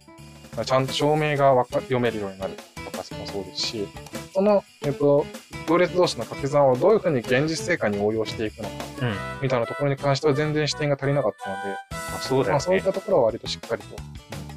[0.65, 2.53] ちゃんと証明がわか読めるようになる
[2.85, 3.87] とかもそうですし、
[4.33, 5.25] その、えっ、と、
[5.67, 9.13] 行列同士の掛け算をどういうふうに現実生活に応用していくのか、うん。
[9.41, 11.61] みたいなところに関しては全然視点が足りなかったので、
[11.91, 12.87] あそうだよまあ、そういっね。
[12.87, 13.95] たところは割としっかりと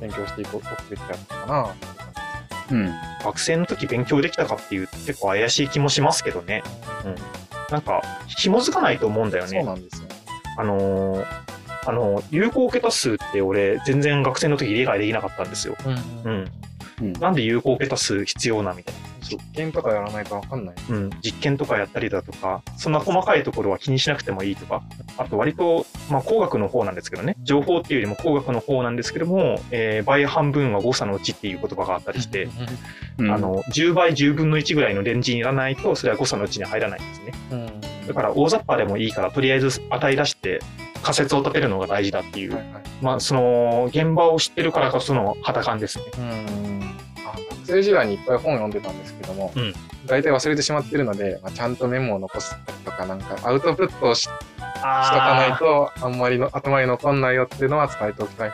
[0.01, 0.59] 勉強していく
[0.91, 1.74] べきだったかな、
[2.70, 2.93] うん。
[3.24, 6.62] 学生の時勉強できたかっていうと結構怪しい気もしますけどね。
[7.03, 7.29] じですね。
[7.70, 9.64] なんか、紐づかないと思うんだよそうね。
[9.64, 10.14] なんですよね。
[10.57, 11.27] あのー
[11.89, 15.77] あの、有効桁数って俺、全然学生の時理解できなかったんですよ。
[16.25, 16.51] うんうん。
[17.01, 19.16] うんなんで有効桁数必要なみたいな。
[19.26, 20.74] 実験とかやらないとわかんない。
[20.88, 24.82] うん、実験とかやったりだとか、そんな細かいところは気にしなくてもいいとか、
[25.18, 32.49] あと割と、まあ、工学の方なんですけどね、情報っていうよりも工学の方なんですけども、えー倍半分は誤差のうちっていう言葉があったりして、
[33.18, 37.32] うんあ、の、10倍10分の1ぐらいのレンジにいらないと、それは誤差のうちに入らないんですね。
[37.51, 38.07] うん。
[38.07, 40.61] だから大雑把でもいいから、とりあえず値出して
[41.03, 42.82] 仮説を立てるのが大事だっていう、はいはい。
[43.03, 46.05] まあ、その、現場を知ってるからこその肌感ですね。
[46.18, 47.06] うん。
[47.37, 49.72] あ学生時代にいっぱい本読んでたんですけども、うん
[50.07, 58.53] 大体忘れてしまってるので、まあ、ちゃんとメモを残すとか、なんかアウトプットをししとかないと、あんまりの頭に残んないよっていうのは伝えておきたい。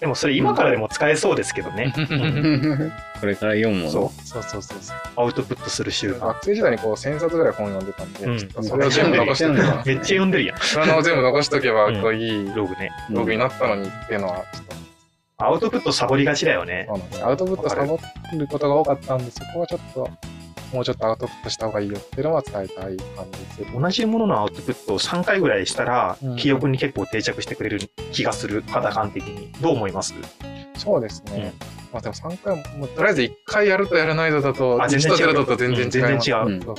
[0.00, 1.92] でもそれ今からでも使えそうですけどね。
[3.20, 3.90] これから読むもの。
[3.90, 4.26] そう。
[4.26, 4.96] そうそうそうそう。
[5.16, 6.26] アウトプットする習慣。
[6.26, 12.90] 学生時代にこう1000冊ぐらい本読んでたんで、うんちょっとそれを全部残しておけば、めっちゃ読んでるやん、それを全部残しておけば、うんこういいログね。
[13.10, 14.83] うんログになったのにっていうのは、ちょっと
[15.46, 16.86] アウトプットサボりがちだよね。
[16.88, 17.24] そうなんです。
[17.24, 17.98] アウトプットサボ
[18.36, 20.10] ることが多かったんで、そこはちょっと、
[20.72, 23.26] もうちょっとアウトプットした方がいいよっていうのは伝えたい感
[23.56, 23.72] じです。
[23.72, 27.80] 同じもののアウトプットを3回ぐらいしたらうん、記憶に結構定着してくれる
[28.12, 29.52] 気がする、肌感的に。
[29.60, 30.14] どう思います？
[30.76, 31.52] そうですね。
[31.92, 36.32] まあでも3回も、もうとりあえず1回やるとやらないとだと、1あ全然違うと0だと全然違います。
[36.32, 36.74] うん全然違う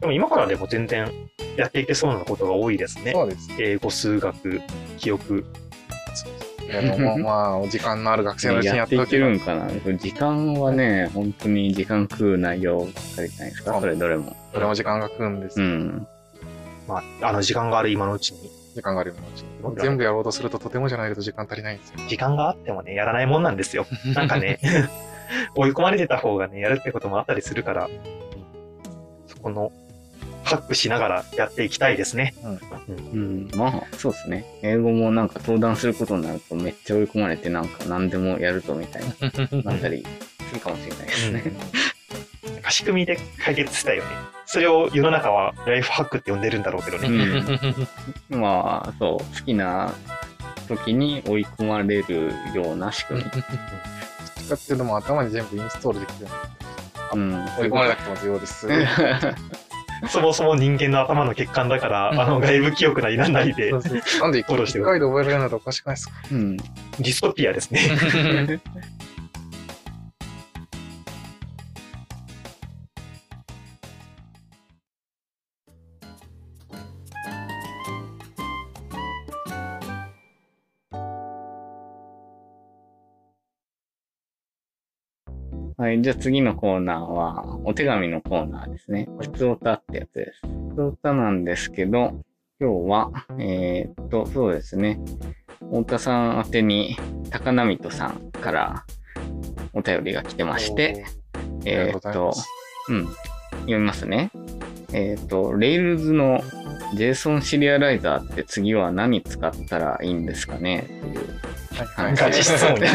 [0.00, 1.08] でも今からでも全然
[1.56, 3.12] やっていけそうなことが多いですね。
[3.12, 3.48] そうです。
[3.60, 4.60] 英語、数学、
[4.98, 5.44] 記憶。
[6.72, 14.36] けれども、まあ、お時間のある学生のうちにやっておけばるんかな時間はね、本当に時間食う内容ばっかりじゃないですか、それどれも。
[14.52, 15.66] それも時間が食うんですよ。
[15.66, 16.06] うん。
[16.88, 18.50] まあ、あの時間がある今のうちに。
[18.74, 19.82] 時間があるようなうちに。
[19.82, 21.96] 全部やろうとするととてもじゃないと時間足りないんですよ。
[22.08, 23.86] 時間があってもね、やらないもんなんですよ。
[24.14, 24.58] なんかね、
[25.54, 28.22] 追い込まれてた方がね、やるってこともあったりするから、うん
[29.26, 29.72] そこの、
[30.52, 32.34] ハックしながらやっていきたいですね。
[33.12, 34.44] うん、まあ、そうですね。
[34.62, 40.04] 英語もなんか登壇することになるとめっちゃ追い込まれてなんか何でもやるとみたいにな ったり
[40.48, 41.42] するかもしれないですね。
[42.44, 44.10] なんか仕組みで解決したいよね。
[44.46, 47.08] それを世の中はライフハックって呼んでるんだろうけどね。
[48.30, 48.40] うん。
[48.40, 49.94] まあ、そう、好きな
[50.68, 53.30] 時に追い込まれるような仕組み。
[53.30, 53.42] どっ
[54.36, 56.26] ちかっていうともう頭に全部インストールできる
[57.14, 57.32] うん。
[57.58, 58.68] 追い込まれなくても重要です。
[60.08, 63.78] そもそも人間の頭の欠陥だから、あの外部記憶ないらないでな
[64.28, 64.46] んで一
[64.90, 66.14] 回で覚えられないのとおかしくないですか？
[66.32, 66.56] うん。
[66.56, 67.80] ディストピアですね。
[85.92, 86.00] はい。
[86.00, 89.08] じゃあ次のコーナーは、お手紙のコーナーですね。
[89.20, 90.40] ふつおたってやつです。
[90.70, 92.14] ふつおたなんですけど、
[92.58, 94.98] 今日は、えーっと、そうですね。
[95.60, 96.96] 太田さん宛てに、
[97.28, 98.86] 高波人さんから
[99.74, 101.04] お便りが来てまして、
[101.66, 102.32] えーっと
[102.88, 103.06] うん。
[103.60, 104.30] 読みますね。
[104.94, 106.40] えーっと、Rails の
[106.94, 110.80] JSON シリアライザーって次は何使ったらいいんですかね？
[110.80, 111.18] っていう。
[111.96, 112.86] はいガチ質問ね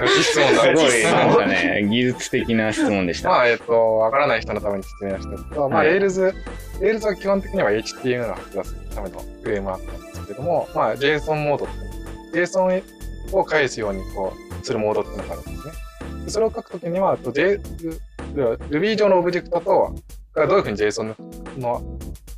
[0.00, 3.40] ガチ質問だすごい、なんまかね、技術的な質問でした。
[3.40, 6.34] あ、えっと、わからない人のために説明をしておくと、まあ、はい Rails、
[6.80, 11.68] Rails は基本的には HTML を吐き出すためのフレームワークなんですけれども、まあ、JSON モードっ
[12.32, 12.82] て JSON
[13.32, 15.72] を返すようにこう、するモードっていうのがあるんですね。
[16.24, 17.60] でそれを書くときには、と J、
[18.34, 19.94] Ruby 上のオブジェクトと、
[20.34, 21.14] がどういうふうに JSON
[21.58, 21.82] の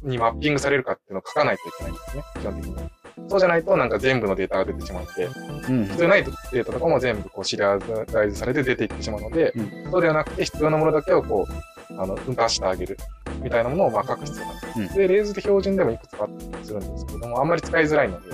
[0.04, 3.04] にマッピングされるかっていうのを書かないといけないんですね、基本的に。
[3.28, 5.28] そうじゃないと、なんか全部のデータが出てしまって、
[5.68, 7.78] うん必要ないデータとかも全部こうシリア
[8.12, 12.98] ライズされて出ていってしまうので、うそうではなくて必要なものだけをこう、あの、分担してあげる
[13.42, 14.82] みたいなものをまあ書く必要がある。
[14.82, 18.30] うんで、レーズで標準でもいくつかあったりするんですけども、あんまり使いづらいので、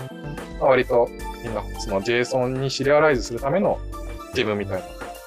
[0.61, 1.09] まあ、割と
[1.45, 3.79] みんなその JSON にシリアライズするための
[4.35, 4.87] ジムみたいな、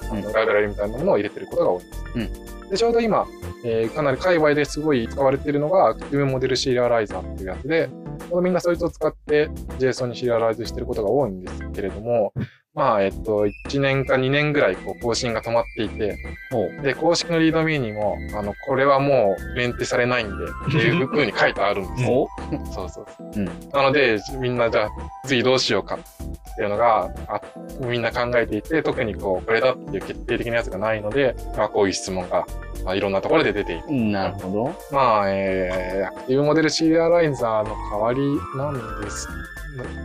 [0.09, 1.83] あのうんライブラリみたいなものを入れてることが多い
[2.23, 2.69] んです。
[2.71, 3.27] で、ちょうど今、
[3.65, 7.89] えーかなり界隈ですごい使われているのが、アクティブモデルシリアライザーっていうやつで、
[8.41, 9.49] みんなそいつを使って
[9.79, 12.33] JSON にシリアライズしてることが多いんですけれども、
[12.75, 16.17] まあ、えっと、1年か2年ぐらいこう更新が止まっていて、
[16.81, 22.29] で、公式のリードミーにも、あの、これはもうメンテされないんで、っていう風に書いてあるんですよ。
[22.49, 22.71] お？
[22.71, 23.31] そうそうそう。
[23.35, 23.45] うん。
[23.71, 24.89] なので、みんなじゃあ、
[25.27, 27.41] 次どうしようかっていうのが、あ
[27.81, 32.47] みんな考えていて、特にこう、これだっていう決定的なやつがないので、まあ、こういう質問が、
[32.83, 33.91] まあ、いろんなところで出ている。
[33.91, 34.75] なるほど。
[34.91, 38.19] まあ、えー、アクティブモデルシリアライザーの代わり
[38.57, 39.27] なんです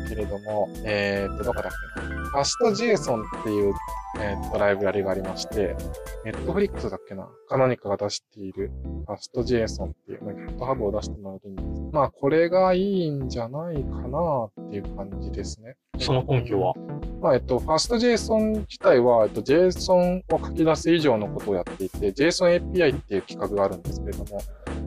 [0.09, 2.29] けれども、えーっと、どこだっけな。
[2.29, 3.75] ファスト JSON っていう、
[4.21, 5.77] えーっと、ライブラリがありまして、
[6.25, 7.29] ネットフリックスだっけな？
[7.49, 8.71] カノニカが出している
[9.07, 10.35] ファスト JSON っていう、まあ、
[10.75, 11.69] GitHub を出してもらうといいんです。
[11.93, 15.77] まあ、これがいいんじゃないかなっていう感じですね。
[15.99, 16.75] その根拠は？
[17.21, 24.41] まあ、えっと、ファスト JSON 自体は、えっと、JSON を書き出す以上のことをやっていて、JSON API っていう企画があるんですけれども、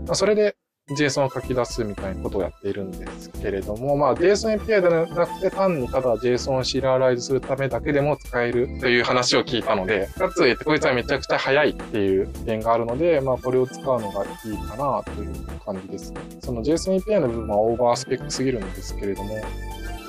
[0.05, 0.55] まあ、それで
[0.95, 16.21] JSON を書き出すみたいなことをやっているんですけれども、まあ、JSON API ではなくて、単にただ JSON をシリアライズするためだけでも使えるという話を聞いたので、かつ、え、こいつはめちゃくちゃ早いっていう点があるので、まあ、これを使うのがいいかなという感じですね。
[16.39, 19.37] その JSON API の部分はオーバースペックすぎるんですけれども、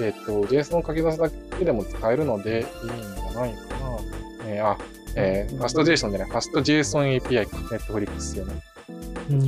[0.01, 3.99] えっ、と、JSON を書き出すだけでも使えるのでいいんじゃないかな。
[4.47, 4.77] えーあ、
[5.15, 8.72] えー、ファスト JSON じゃない、ファスト JSON API か、Netflix でね。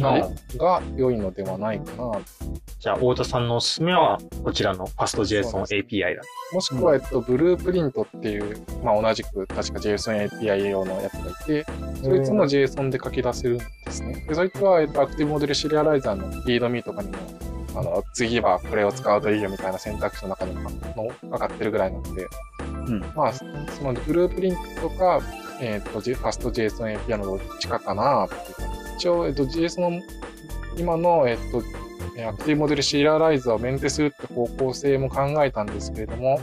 [0.02, 2.12] あが良いのではないかな。
[2.78, 6.22] じゃあ、太田さんのおすすめは、こちらのファスト JSON そうで API だ。
[6.52, 11.66] もしくは、えっと、ブループリントっていう、まあ、同じく、確か JSON API 用のやつがいて、
[12.02, 14.24] そいつも JSON で書き出せるんですね。
[14.28, 17.16] で、そいつは、えっと、アクティブモデルシリアライザーのリードミーとかにも、
[17.76, 22.28] あの、次はこれを使うといいよみたいな選択肢の中にもの上がってるぐらいなので、
[22.86, 23.44] うんまあ、そ
[23.82, 25.20] のブループリントとか、
[25.60, 28.83] えっと、ファスト JSON API のどっちかかなっていう感じです。
[28.96, 30.00] 一応、えっと、JSON、
[30.76, 31.62] 今の、えっと、
[32.16, 36.40] えーアクティブモデルシリアライザーをメンテするって方向性も考えたんですけれども、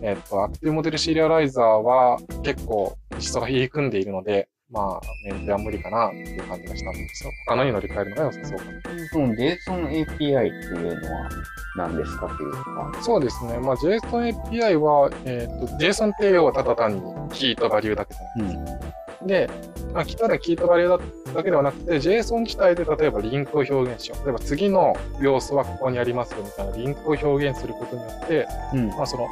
[0.00, 7.30] えっと、アクティブモデルシリアライザーは結構実装が入り組んでいるので、まあ、メンテは無理かなっていう感じがしたんですよ。
[7.46, 9.08] 他のに乗り換えるのが良さそうかな。
[9.12, 11.28] その JSON API っていうのは
[11.76, 12.92] 何ですかっていうか。
[13.02, 13.58] そうですね。
[13.58, 18.91] まあ、JSON API は、えっ、と、JSON って要はただ単にキーとバリューだけじゃないですか。
[19.26, 19.50] で、
[19.92, 24.24] まあ、ただキーとバリューだけではなくて、JSON 自体で例えばリンクを表現しよう。
[24.24, 28.88] 例えば次の要素はここにありますよみたいなリンクを表現することによって、うん。
[28.88, 29.28] まあその、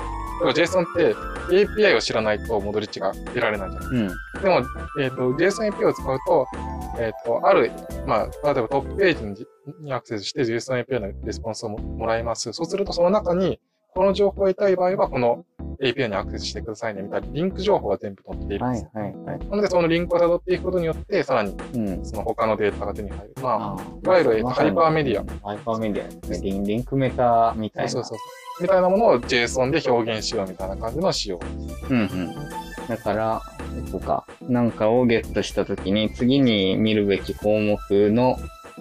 [0.52, 1.14] JSON って
[1.50, 4.08] API を知らないと戻り値が得られないじゃないうん。
[4.42, 4.62] でも、
[5.00, 6.46] えっ、と、JSON API を使うと、
[6.98, 7.70] えっ、と、ある、
[8.06, 9.46] まあ、例えばトップページに
[9.80, 12.52] にアクセスして JSON API のレスポンスをももらいます。
[12.52, 13.60] そうすると、その中に、
[13.94, 15.44] この情報を得たい場合は、この
[15.82, 18.90] API にアクセスしてくださいね、みたいなリンク情報が全部載っているんはいです。
[18.96, 19.38] はいはい。
[19.38, 22.04] なので、そのリンクを辿っていくことによって、さらにうん。
[22.04, 23.34] その他のデータが手に入る。
[23.42, 25.46] まあいわゆるえっとハイパーメディア。
[25.48, 26.50] ハイパーメディアですね。
[26.66, 27.90] リンクメタみたあ、いな。
[27.90, 28.24] そうそうそ
[28.60, 28.62] う。
[28.62, 31.40] みたいなものを JSON で表現しようみたいな感じの仕様。
[31.88, 32.34] うんうん。
[32.88, 33.42] だから、
[33.90, 37.78] とか、なんかをゲットしたときに、次に見るべき項目
[38.10, 38.36] の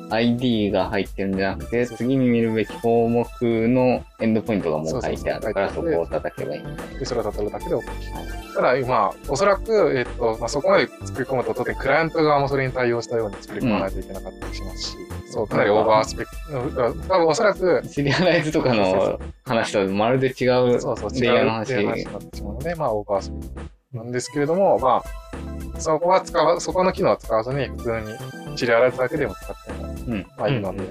[0.09, 3.25] ID が入ってるんじゃなくて、そう次に見るべき項目
[3.67, 6.63] のエンドポイントがもう書いてあるから、そそうそうこを叩けばいい。
[6.99, 7.83] で、それを叩くだけで OK。
[8.55, 14.97] ただ、まあ、おそらく、えっと、まあ、そこまで作り込むと、当然、クライアント側もそれに対応したように作り込まないといけなかったりしますし、
[15.31, 21.73] そう、かなりオーバースペック、多分おそらく、シリアライズとかの話とはまるで違うそうそう、レイヤーの話。
[21.73, 23.39] 違うっていう話になってしまうので、まあ、オーバースペッ
[23.91, 25.03] クなんですけれども、ま
[25.75, 27.99] あ、そこは使わ、そこの機能は使わずに、普通
[28.51, 29.68] にシリアライズだけでも使っても、
[30.07, 30.27] うん。
[30.37, 30.83] まあいいので、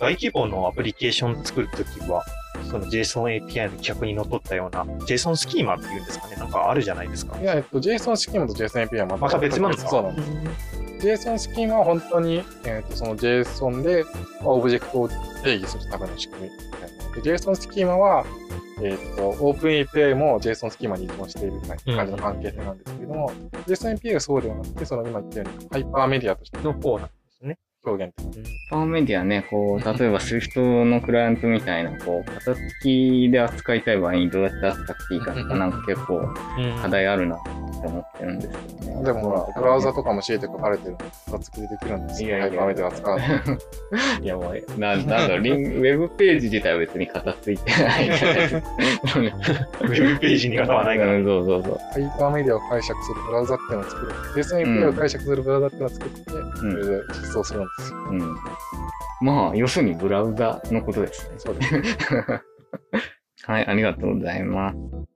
[0.00, 2.24] 大規模のアプリケーション作るときは、
[2.70, 7.44] その JSON API の規約にのっとったような JSON スキーマっていうんですかね、なんかあるじゃないですかい。
[7.44, 10.28] や、えっと、JSON スキーマと JSON API はまたまた別なんですかそうなんです。
[10.98, 14.04] JSON スキーマは本当に、えっとその JSON で
[14.42, 15.08] まあオブジェクトを
[15.42, 17.22] 定義するための仕組みみたいな。
[17.22, 18.24] で JSON スキーマは、
[18.82, 23.32] えっと OpenAPI も JSON スキーマに依存しているみたいな感じの関係性なんですけれども、
[23.66, 27.17] JSON API はそうではなくて、その今言ったようにハイパーメディアとしての方なんですね。
[27.88, 36.28] 表現的パワーメディアね、こう、 例えば Swift のクライアントみたいな、こう、型付きで扱いたい場合にどうやって扱っていいかとか、なんか結構
[36.82, 37.38] 課題あるなっ
[37.80, 38.48] て思ってるんです
[38.80, 39.04] けどね。
[39.04, 40.96] でもほら、ブラウザとかも強いて書かれてる
[41.30, 42.28] のきでできるんですよ。
[42.28, 44.22] いやいやハイパーメディア使うと。
[44.22, 48.62] いや、もう、な、なんだろう、リン ウェブページ自体は別に型ついてないじゃないですか。
[48.78, 51.14] ウェブページに型はないから。
[51.14, 51.78] うんそうそうそう。
[51.92, 54.12] ハイパーメディアを解釈するブラウザっていうのを作る。
[54.34, 57.77] JSON API を解釈するブラウザっていうのを作って、それで実装するんですよ。
[58.10, 58.36] うん。
[59.20, 61.34] まあ、要するにブラウザのことですね。
[61.38, 61.98] そうです。
[63.44, 65.08] はい、ありがとうございます。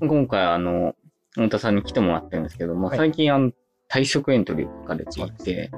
[0.00, 0.94] 今回、あの、
[1.44, 2.96] 太田さんに来てもらってるんですけども、はい。
[2.98, 3.52] 最近、あの、
[3.90, 5.70] 退職エントリーを書かれていて、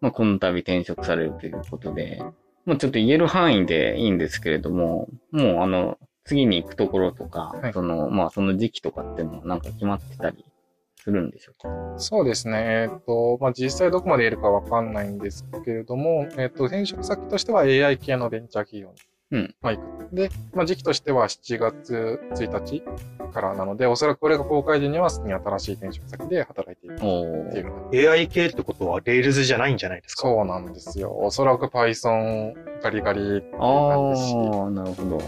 [0.00, 2.22] まあ、この度転職されるということで、
[2.64, 7.72] もうちょっと言える範囲でいいんですけれども、もうあの、次に行くところとか、はい。
[7.72, 10.44] その、まあ、その時期とかっていうのはなんか決まってたり
[10.96, 11.98] するんでしょうか？
[11.98, 12.88] そうですね。
[12.90, 18.94] えっ、と、まあ、実際どこまで言えるかわかんないんですけれども、えっ、と、転職先としては AI 系のベンチャー企業に、
[19.30, 20.14] うんまあ、行く。
[20.14, 22.82] で、まあ、時期としては7月1日
[23.32, 30.22] からなので、おそらくこれが公開時にはすでに新しい転職先で働いているおっていう AI 系ってことは Rails じゃないんじゃないですか？
[30.22, 31.14] そうなんですよ。
[31.14, 35.20] おそらく Python ガリガリっていう感じですしああ、なるほど。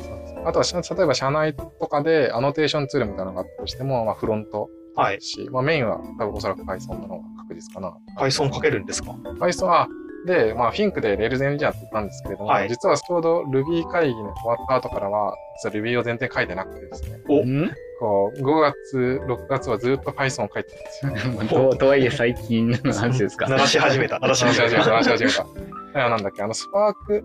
[0.46, 0.64] あとは
[0.96, 7.94] 例えば社内とかでアノテーションツールみたいなのがあったとしても、まあ、フロントはいですし、まあ、メインは多分おそらく Python なのが確実かな。
[8.18, 9.86] Python 書けるんですか？Python は、
[10.27, 17.71] で、まあ、Think で Rails エンジニアって言ったんですけれども、はい実はちょうど Ruby 会議の終わった後からは、実は Ruby を全然書いてなくてですね、おん？
[18.01, 20.71] こう、5月、6月はずっと Python を書いて
[21.03, 21.71] たんですよ。
[21.71, 23.49] ととはいえ最近の話ですか？
[23.49, 24.18] 鳴らし始めた。
[24.21, 24.95] 鳴らし話し始めた、始めた。
[24.95, 26.07] 話し始めた。
[26.07, 27.25] あなんだっけ、あの、スパーク、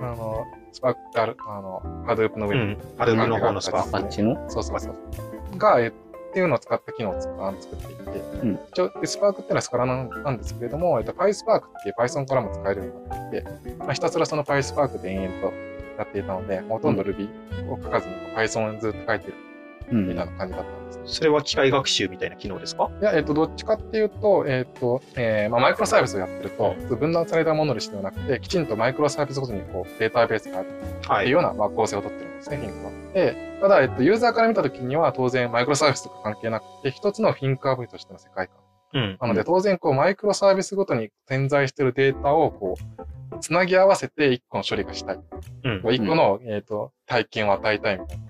[0.00, 2.78] あの、スパークってある、あの、ハドゥープの上にうん。
[2.96, 4.36] ハルムの方のスパアパッチの？
[4.48, 5.58] そうそうそう。
[5.58, 5.92] が、えっ
[6.32, 8.02] ていうのを使った機能を作っていて、
[8.42, 8.58] うん。
[8.70, 15.54] 一応、スパークっていうのはスカラなんなんですけれども、えっと、PySpark っていう Python からも使えるようになっていて、まあ、ひたすらその PySpark で延々と
[15.98, 17.28] やっていたので、ほとんど Ruby
[17.70, 19.34] を書かずに Python をずっと書いてる。
[19.44, 19.49] うん
[19.90, 21.02] みたいな感じだったんですね。
[21.06, 22.90] それは機械学習みたいな機能ですか？
[23.00, 30.68] いや、えっと、どっちかっていうと、えっと、えーまあ、マイクロサービスをやってると、分断されたものにしてはなくて、きちんとマイクロサービスごとにこうデータベースがある
[31.06, 31.24] はい。
[31.24, 32.92] っていうような、まあ、構成をとってるんですね、フィンクは。
[33.14, 38.56] で、ただ、えっと、ユーザーから見たときには当然マイクロサービスとか関係なくて、一つのフィンクアプリとしての世界観。
[38.92, 39.18] うん。
[39.20, 45.20] なので、当然、こう、マイクロサービスごとに点在しているデータを、こう、つなぎ合わせて一個の処理がしたい。
[45.64, 45.94] うん。
[45.94, 48.24] 一個の、えっと、体験を与えたいみたいな、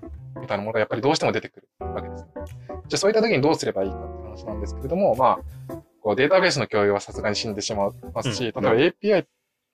[0.51, 1.67] たいなものがやっぱりどうしても出てくる。
[1.79, 2.25] わけです。
[2.35, 2.45] じゃ
[2.93, 9.25] あそういった時にどうすればいいかって話なんですけれども、まあ、こうデータベースの共有はさすがに死んでしまいますし、うん例えば API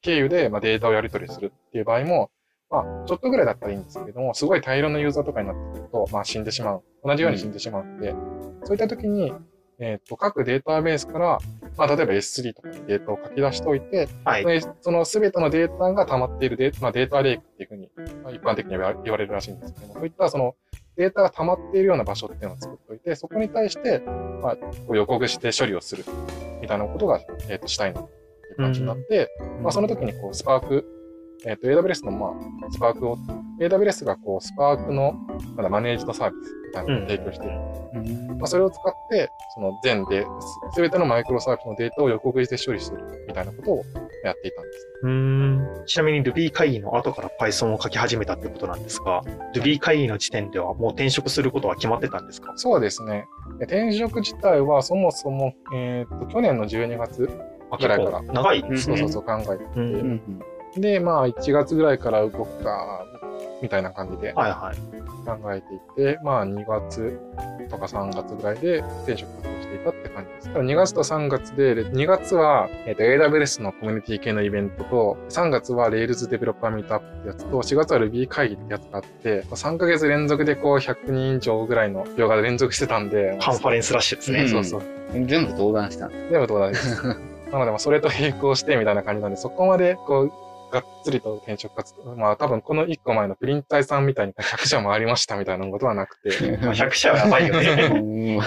[0.01, 2.29] 経由でまあデータをやり取りするっていう場合も、
[2.69, 6.83] まあ、ちょっとぐらいだったらいいんですけれども、すごい大量のユーザーとかになってくると、まあ死んでしまう。
[7.03, 8.13] 同じように死んでしまうので、
[8.65, 9.33] そういった時に、
[9.79, 11.39] えっ、と、各データベースから、
[11.77, 14.45] まあ、例えば S3 とかにデータを書き出しておいて、はい。
[14.45, 17.91] でその全てのデータが溜まっているデータ、まあ、データレイクっていうふうに、
[18.23, 20.55] まあ一般的には言われるらしいんですけども、そういったその
[20.97, 23.99] データが溜まっているような場所っていうのを作っておいて、そこに対して、
[24.41, 26.03] まあ、こう予告して処理をする
[26.61, 28.11] みたいなことが、えっとしたいなって
[28.49, 29.29] いう感じになって、
[29.61, 30.85] まあ、その時にこうスパーク、
[31.45, 32.27] えっと AWS のま
[32.67, 33.17] あスパークを、
[33.59, 35.13] AWS がこうスパークの
[35.55, 37.57] まだマネージドサービスみたいなのを提供している。
[38.37, 40.25] まあ、それを使って、その全で、
[40.73, 43.83] すべてのマイクロサービスのデータを横食いして処理するみたいなことを
[44.23, 44.87] やっていたんです。
[45.03, 49.23] うーんちなみに Ruby 会議の後から Python を書き始めたってことなんですが、
[49.55, 52.53] Ruby 会議の時点ではもう転職することは決まってたんですか？
[52.57, 53.25] そうですね。
[53.59, 57.27] で転職自体はそもそも、えっ、と、去年の12月、
[57.71, 58.97] あぐらいから長いですね。
[58.97, 60.21] そうそうそう考えてううんん。
[60.81, 63.03] で、まあ、1月ぐらいから動くか、
[63.61, 64.97] みたいな感じではいはい。
[65.25, 67.19] 考えていて、まあ、2月
[67.69, 70.47] とか3月ぐらいで転職活動していたって感じです。
[70.47, 84.41] ただ2月と3月で、で2月は、えっと AWS のコミュニティ系のイベントと、3月は Rails デベロッパーミートアップってやつと、4月は Ruby 会議ってやつがあって、3ヶ月連続でこう100人以上ぐらいの表が連続してたんで、カンファレンスラッシュですね。
[84.41, 84.81] うんそうそう。
[85.13, 86.31] 全部登壇したんです。
[86.31, 87.03] 全部どうだです。
[87.51, 90.31] なので、まあ、それと並行してみたいな感じなんで、そこまで、こう、
[90.71, 92.15] がっつりと転職活動。
[92.15, 97.89] まあ、多分この1個前のプリン体さんみたいに100社もありましたみたいなことはなくて、 まあ100社はやばいよね。
[97.93, 98.37] うん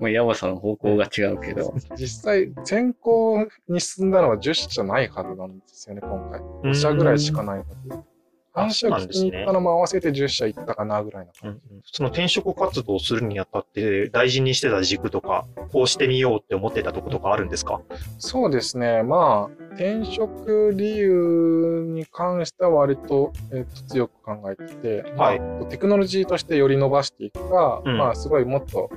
[0.00, 1.74] まあ、やばさの方向が違うけど。
[1.96, 6.40] 実際、先行に進んだのは10社ないはずなんですよね、今回。
[6.40, 8.11] 5社ぐらいしかないはず。
[8.54, 11.90] あ半社聞きに行ったのも合わせて10社行ったかなぐらいなうん感じ。
[11.92, 17.80] その転職活動をするにあたって大事にしてた軸とか、こうしてみようって思ってたとことかあるんですか？
[18.18, 19.02] そうですね。
[19.02, 28.90] まあ、転職理由に関しては割と,、えーと強く考えてて、はいまあテクノロジーとしてより伸ばしていくか、うんまあ、すごいもっと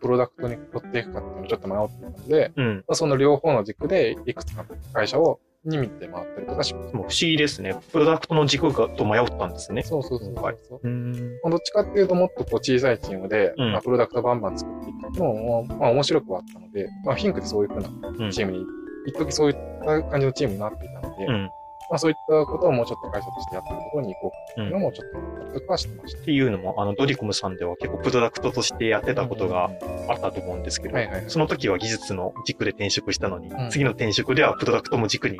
[0.00, 2.76] プロダクトに取っていくかっていうのをちょっと迷っていたので、うん。
[2.88, 6.94] まあその両方の軸でいくつかの会社をに見て回ったりとかします。
[6.94, 7.76] もう不思議ですね。
[7.92, 9.82] プロダクトの軸がと迷ったんですね。
[9.82, 10.44] そうそうそうそう。
[10.44, 18.64] はいうどっちかっていうともっとこう小さいチームで、うんまあ、プロダクトバンバン作っていくのも、まあ、面白くはあったので、まあ、フィンクでそういう風なうんチームに、
[19.06, 21.50] 一時そういった感じのチームになっていたので、うん。
[21.90, 26.20] まあ、そういったことをもうちょっと会社としてやっていくところに行こうかっていうのもちょっととかはしてました。
[26.20, 29.70] っていうのも、あの、ドリコムさんでは結構プロダクトとしてやってたことが
[30.08, 35.38] あったと思うんですけど、はいはいはいその時は技術の軸で転職したのに、うん次の転職ではプロダクトも軸に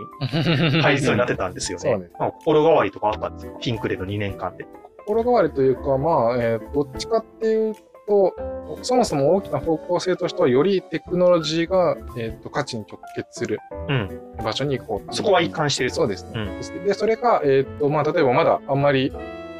[0.83, 1.91] 入りそうになってたんですよね。
[1.91, 4.67] そうですまあ心変わりとかあったんですかフィンクレの2年間で。
[5.07, 7.75] 心変わりというか、まあ、えーどっちかっていう
[8.09, 8.35] と、
[8.83, 13.59] そもそも大きな方向性としては、よりテクノロジーが、えーと価値に直結する
[13.89, 14.21] うん。
[14.43, 15.97] 場所に行こううそこは一貫してると。
[15.97, 16.31] そうですね。
[16.35, 16.39] う
[16.83, 19.13] んで、それが、えーっと、まあ、例えばまだあんまり、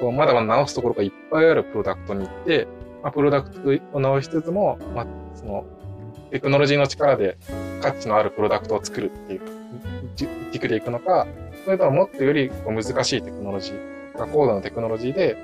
[0.03, 2.67] まだまだ直すところがいっぱいあるプロダクトに行って、
[3.03, 5.65] まあ、プロダクトを直しつつも、まあ、その、
[6.31, 7.37] テクノロジーの力で
[7.81, 9.41] 価値のあるプロダクトを作るっていう
[10.15, 11.27] じ軸でいくのか、
[11.65, 15.37] それとももっとより難しいテクノロジー、高度なテクノロジーで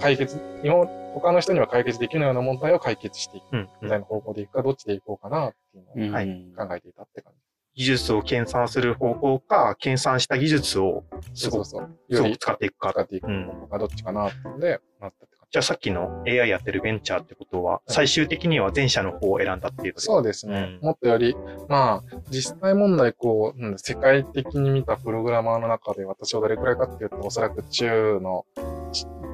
[0.00, 0.84] 解決、今ま
[1.14, 3.68] 他の人には解決できないような問題を解決していくうん。
[3.82, 6.26] みたいな方向でいくか、どっちでいこうかなっていうのをはい
[6.56, 7.40] 考えていたって感じ。
[7.74, 11.04] 技術を研鑽する方向か、研鑽した技術を
[11.34, 13.02] すごく使っていくか使。
[13.02, 15.50] っていく方向か、どっちかなってので、なったって感じ。
[15.52, 20.78] じゃあさっきの AI やってるベンチャーってことは、最終的には前者の方を選んだっていうことそうですね。
[20.82, 21.36] うんもっとより、
[21.68, 28.60] まあ、実際問題、こう、うん世界的に見たプログラマーの中で私はどれくらいかっていうと、おそらく中の、ち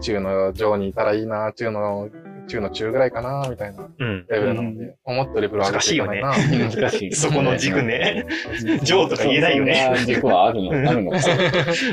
[0.01, 2.09] 中の上にいたらいいな、中の、
[2.49, 4.27] 中の中ぐらいかな、みたいなうん。
[4.29, 6.33] レベルなので、もっとレベルを上げていかないな。
[6.33, 7.13] 難しい。
[7.15, 8.27] そこの軸ね。
[8.85, 11.19] 上とか言えないよね軸はあるうんの、あるのか。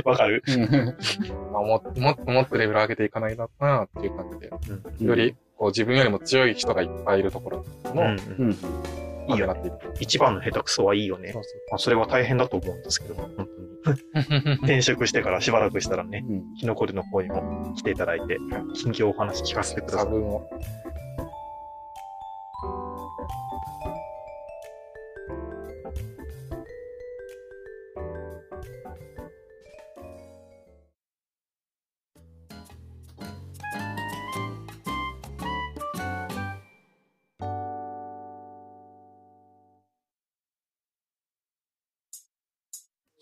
[0.06, 0.44] わかる
[1.52, 3.49] まあ、もっともっともっとレベルを上げていかないな、っ
[3.99, 4.52] ていう感じで、
[4.99, 8.18] うんより、こう、自分よりも強い人がいっぱいいるところの、うんうん。
[8.48, 8.57] うん
[9.27, 9.77] いいよなっていく。
[9.99, 11.39] 一番の下手くそはいいよねそ。
[11.39, 13.47] うそまあ、それは大変だと思うんですけど、本当に。
[13.47, 13.53] う。
[14.63, 18.37] 転職してからしばらくしたらね、うんキノコルの方にも来ていただいて、
[18.73, 20.05] 近況お話聞かせてください。
[20.05, 20.49] 差分を。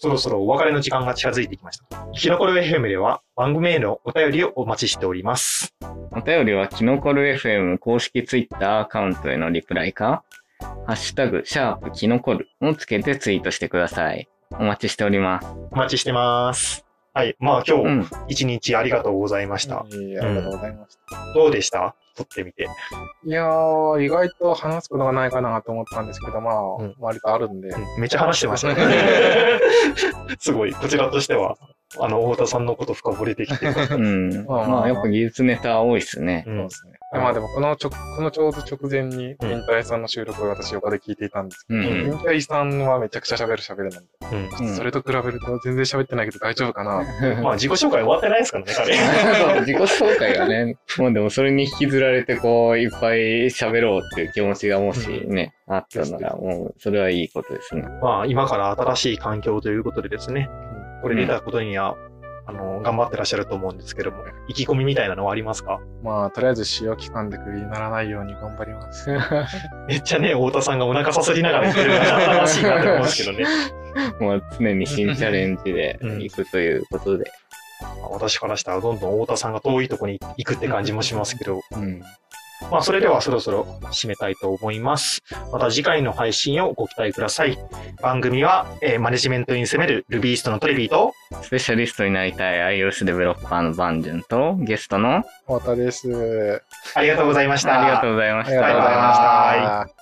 [0.02, 1.86] そろそろお別れの時間が近づいてきました。
[2.16, 5.76] 生き残る FM では番組へのお便りをお待ちしております。
[6.12, 10.24] お便りはキノコル FM 公式ツイッターアカウントへのリプライか、
[10.88, 14.28] ハッシュタグ、シャープキノコルをつけてツイートしてください。
[14.54, 15.48] お待ちしております。
[15.72, 16.84] お待ちしてます。
[17.14, 17.36] はい。
[17.40, 18.10] まあ今日うん。
[18.28, 19.82] 一日ありがとうございました。
[19.82, 21.34] ありがとうございました。
[21.36, 21.96] どうでした？
[22.16, 22.68] 撮ってみて。
[23.24, 27.76] いやー、意外と話すことがないかなと思ったんですけど、まあ、うん割とあるんで。
[27.98, 29.60] めっちゃ話してましたね。
[30.40, 31.58] すごい、こちらとしては、
[32.00, 33.68] あの、太田さんのこと深掘りできて。
[33.68, 34.46] うん。
[34.46, 36.46] まあまあ、やっぱ技術ネタ多いっすね。
[36.48, 37.02] うんそうですね。
[37.12, 47.04] でまあでも、このちょ、このちょうど直前に、うんインタイさんの収録を私、横で聞いていたんですけど、うんインタイさんはめちゃくちゃ喋る喋るなんで、それと比べると全然喋ってないけど大丈夫かな。
[47.44, 49.60] まあ自己紹介終わってないですからね、彼。
[49.60, 57.82] 自己紹介がね、もうでもそれに引きずられてこう、いっぱい喋ろうっていう気持ちがもしね、あったなら、もうそれはいいことですね。
[58.02, 60.50] まあ今から新しい環境ということでですね、
[61.02, 61.96] これ出たことには、
[62.48, 64.18] あの、頑張ってらっしゃると思うんですけども、
[64.48, 65.80] 意気込みみたいなのはありますか？
[66.04, 69.10] まあ、とりあえず使用期間でクビにならないように頑張ります。
[69.88, 73.46] めっちゃね、太田さんがお腹さすりながら言ってるのが新しいなと思うんですけどね。
[74.20, 77.32] もう常に新チャレンジでうん行くということで。
[77.82, 82.02] まあ私からしたらどんどん太田さんが遠いところに行くって感じもしますけど、うん。
[82.70, 85.24] まあ、それではそろそろ締めたいと思います。
[85.52, 87.58] また次回の配信をご期待ください。
[88.02, 96.62] 番組は、えー、マネジメントに攻める Rubyist のトレビーと、スペシャリストになりたい iOS デベロッパーのバンジュンと、ゲストの、太田です。
[96.96, 97.82] ありがとうございました。
[97.82, 98.54] ありがとうございました。
[98.54, 100.02] ありがとうございました。